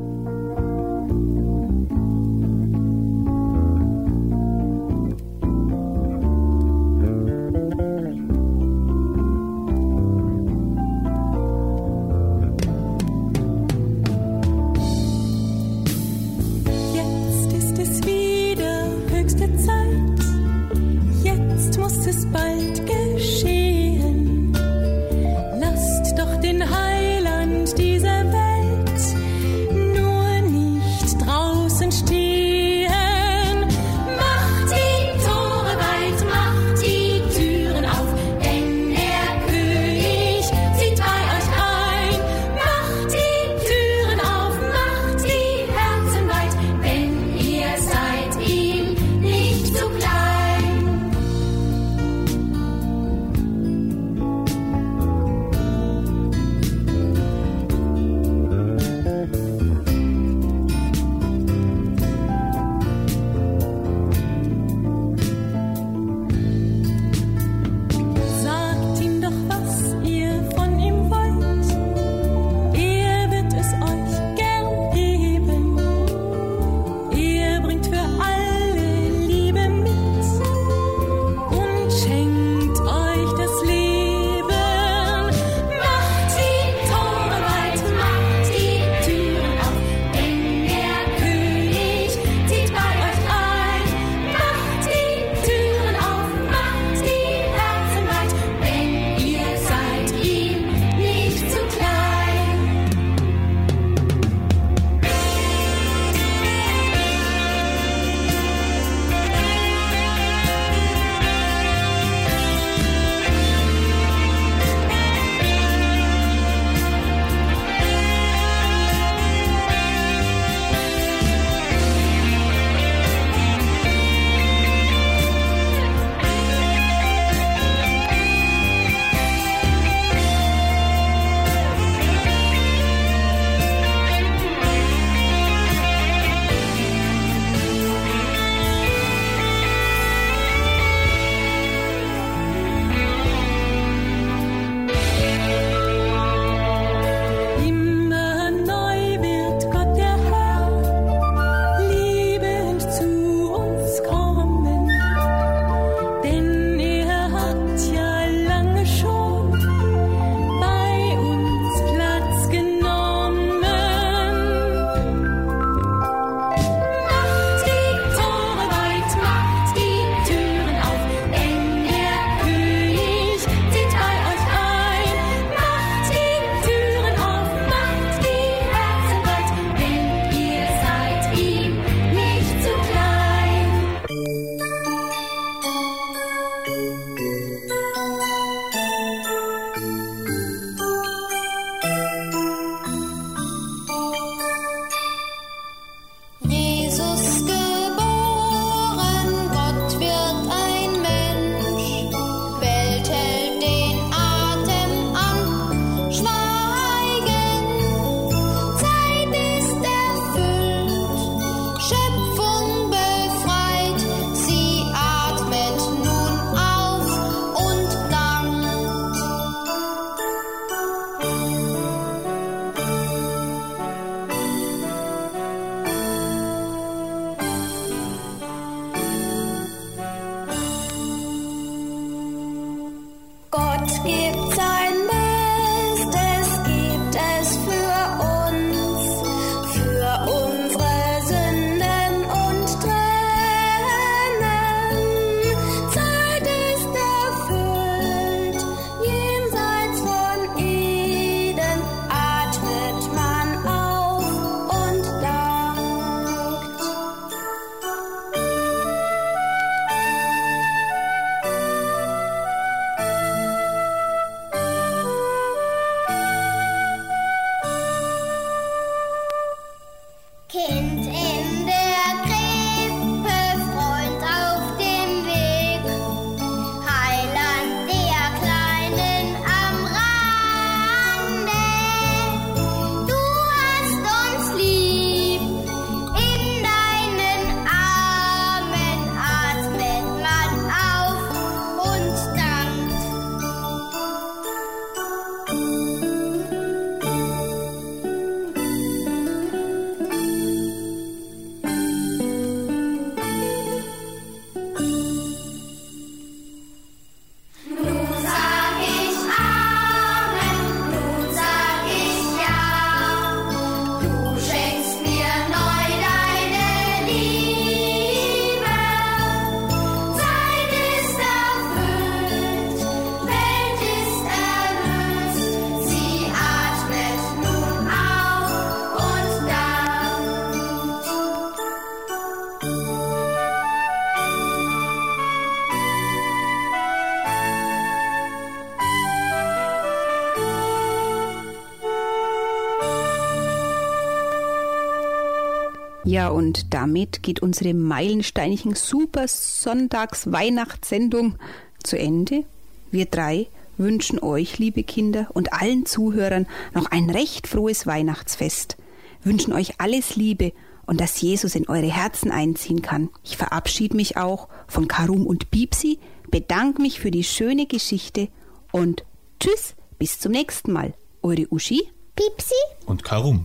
Ja, 346.09 346.31
und 346.31 346.73
damit 346.73 347.23
geht 347.23 347.43
unsere 347.43 347.75
meilensteinigen 347.75 348.75
Super 348.75 349.29
Sonntags 349.29 350.33
Weihnachtssendung 350.33 351.37
zu 351.83 351.99
Ende. 351.99 352.47
Wir 352.91 353.05
drei 353.05 353.49
wünschen 353.77 354.19
euch, 354.19 354.59
liebe 354.59 354.85
Kinder, 354.85 355.29
und 355.35 355.53
allen 355.53 355.85
Zuhörern 355.85 356.47
noch 356.73 356.87
ein 356.87 357.11
recht 357.11 357.47
frohes 357.47 357.87
Weihnachtsfest. 357.87 358.79
Wünschen 359.23 359.53
euch 359.53 359.83
alles 359.83 360.17
Liebe 360.17 360.55
und 360.87 360.99
dass 360.99 361.21
Jesus 361.21 361.55
in 361.55 361.69
eure 361.69 361.93
Herzen 361.93 362.31
einziehen 362.31 362.81
kann. 362.81 363.11
Ich 363.23 363.37
verabschiede 363.37 363.95
mich 363.95 364.17
auch 364.17 364.49
von 364.67 364.89
Karum 364.89 365.27
und 365.27 365.51
Bibsi, 365.51 365.99
bedanke 366.31 366.81
mich 366.81 367.01
für 367.01 367.11
die 367.11 367.23
schöne 367.23 367.67
Geschichte 367.67 368.29
und 368.73 369.05
tschüss, 369.41 369.75
bis 369.99 370.19
zum 370.19 370.33
nächsten 370.33 370.73
Mal. 370.73 370.95
Eure 371.21 371.47
Uschi. 371.51 371.83
Pipsi? 372.17 372.55
Und 372.87 373.05
Karum. 373.05 373.45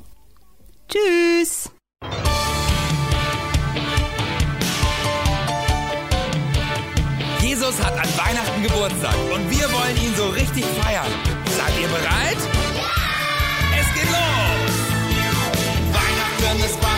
Tschüss. 0.88 1.72
Jesus 7.41 7.81
hat 7.83 7.93
an 7.93 8.09
Weihnachten 8.17 8.63
Geburtstag 8.63 9.15
und 9.33 9.49
wir 9.49 9.71
wollen 9.71 9.97
ihn 9.97 10.13
so 10.15 10.27
richtig 10.27 10.65
feiern. 10.81 11.11
Seid 11.45 11.79
ihr 11.81 11.87
bereit? 11.87 12.37
Ja! 12.75 12.83
Es 13.79 13.93
geht 13.93 14.09
los! 14.09 14.73
Weihnachten 15.93 16.65
ist 16.65 16.79
Party 16.81 16.92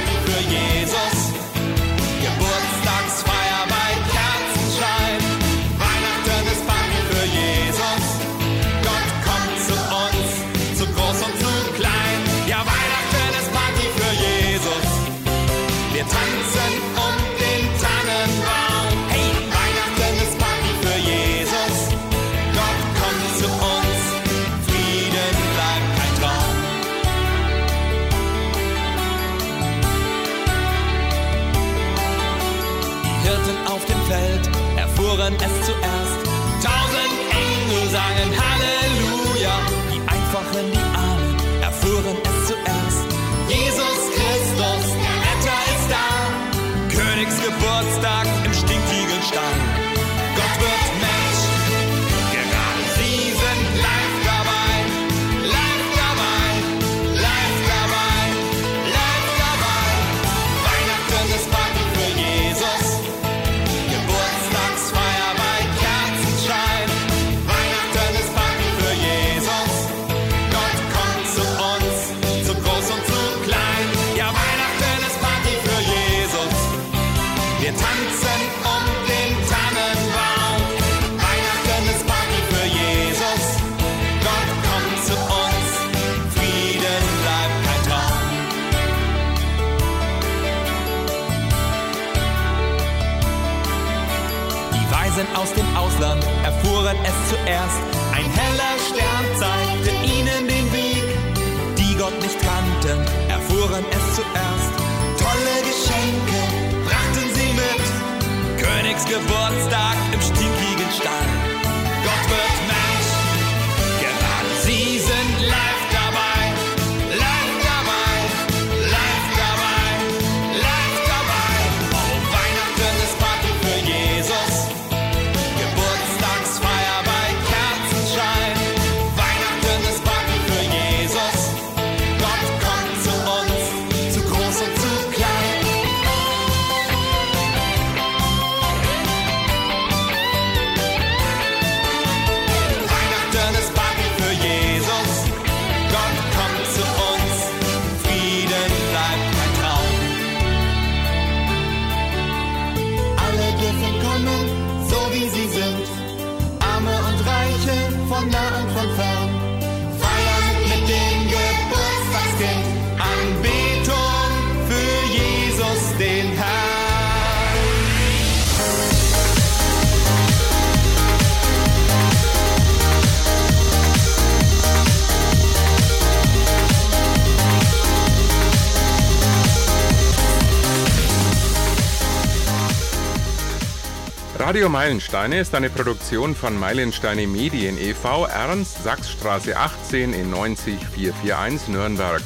Radio 184.56 184.70
Meilensteine 184.70 185.42
ist 185.42 185.54
eine 185.54 185.70
Produktion 185.70 186.34
von 186.34 186.58
Meilensteine 186.58 187.28
Medien 187.28 187.78
e.V. 187.78 188.26
Ernst 188.26 188.82
Sachsstraße 188.86 189.58
18 189.58 190.14
in 190.14 190.30
90441 190.30 191.68
Nürnberg. 191.68 192.22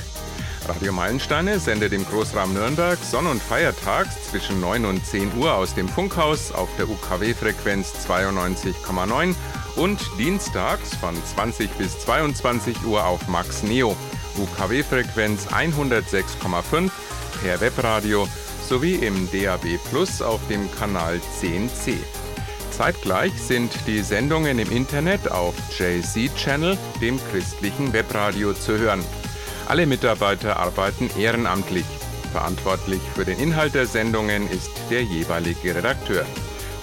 Radio 0.68 0.94
Meilensteine 0.94 1.60
sendet 1.60 1.92
im 1.92 2.06
Großraum 2.06 2.54
Nürnberg 2.54 3.00
sonn- 3.04 3.26
und 3.26 3.42
feiertags 3.42 4.30
zwischen 4.30 4.60
9 4.60 4.86
und 4.86 5.04
10 5.04 5.40
Uhr 5.40 5.56
aus 5.56 5.74
dem 5.74 5.90
Funkhaus 5.90 6.52
auf 6.52 6.70
der 6.78 6.88
UKW-Frequenz 6.88 7.94
92,9 8.08 9.34
und 9.76 10.00
dienstags 10.20 10.94
von 10.98 11.16
20 11.34 11.72
bis 11.80 11.98
22 11.98 12.86
Uhr 12.86 13.08
auf 13.08 13.28
Max 13.28 13.64
Neo, 13.64 13.98
UKW-Frequenz 14.38 15.48
106,5 15.48 16.92
per 17.42 17.60
Webradio 17.60 18.28
sowie 18.70 18.96
im 18.96 19.30
DAB 19.32 19.78
Plus 19.90 20.22
auf 20.22 20.40
dem 20.48 20.72
Kanal 20.72 21.20
10C. 21.42 21.96
Zeitgleich 22.70 23.34
sind 23.34 23.72
die 23.88 24.02
Sendungen 24.02 24.60
im 24.60 24.72
Internet 24.72 25.32
auf 25.32 25.56
JC 25.78 26.30
Channel, 26.36 26.78
dem 27.02 27.20
christlichen 27.32 27.92
Webradio, 27.94 28.54
zu 28.54 28.78
hören. 28.78 29.04
Alle 29.68 29.88
Mitarbeiter 29.88 30.58
arbeiten 30.58 31.10
ehrenamtlich. 31.18 31.86
Verantwortlich 32.32 33.02
für 33.16 33.26
den 33.26 33.40
Inhalt 33.40 33.74
der 33.74 33.88
Sendungen 33.88 34.48
ist 34.52 34.70
der 34.92 35.02
jeweilige 35.02 35.74
Redakteur. 35.74 36.24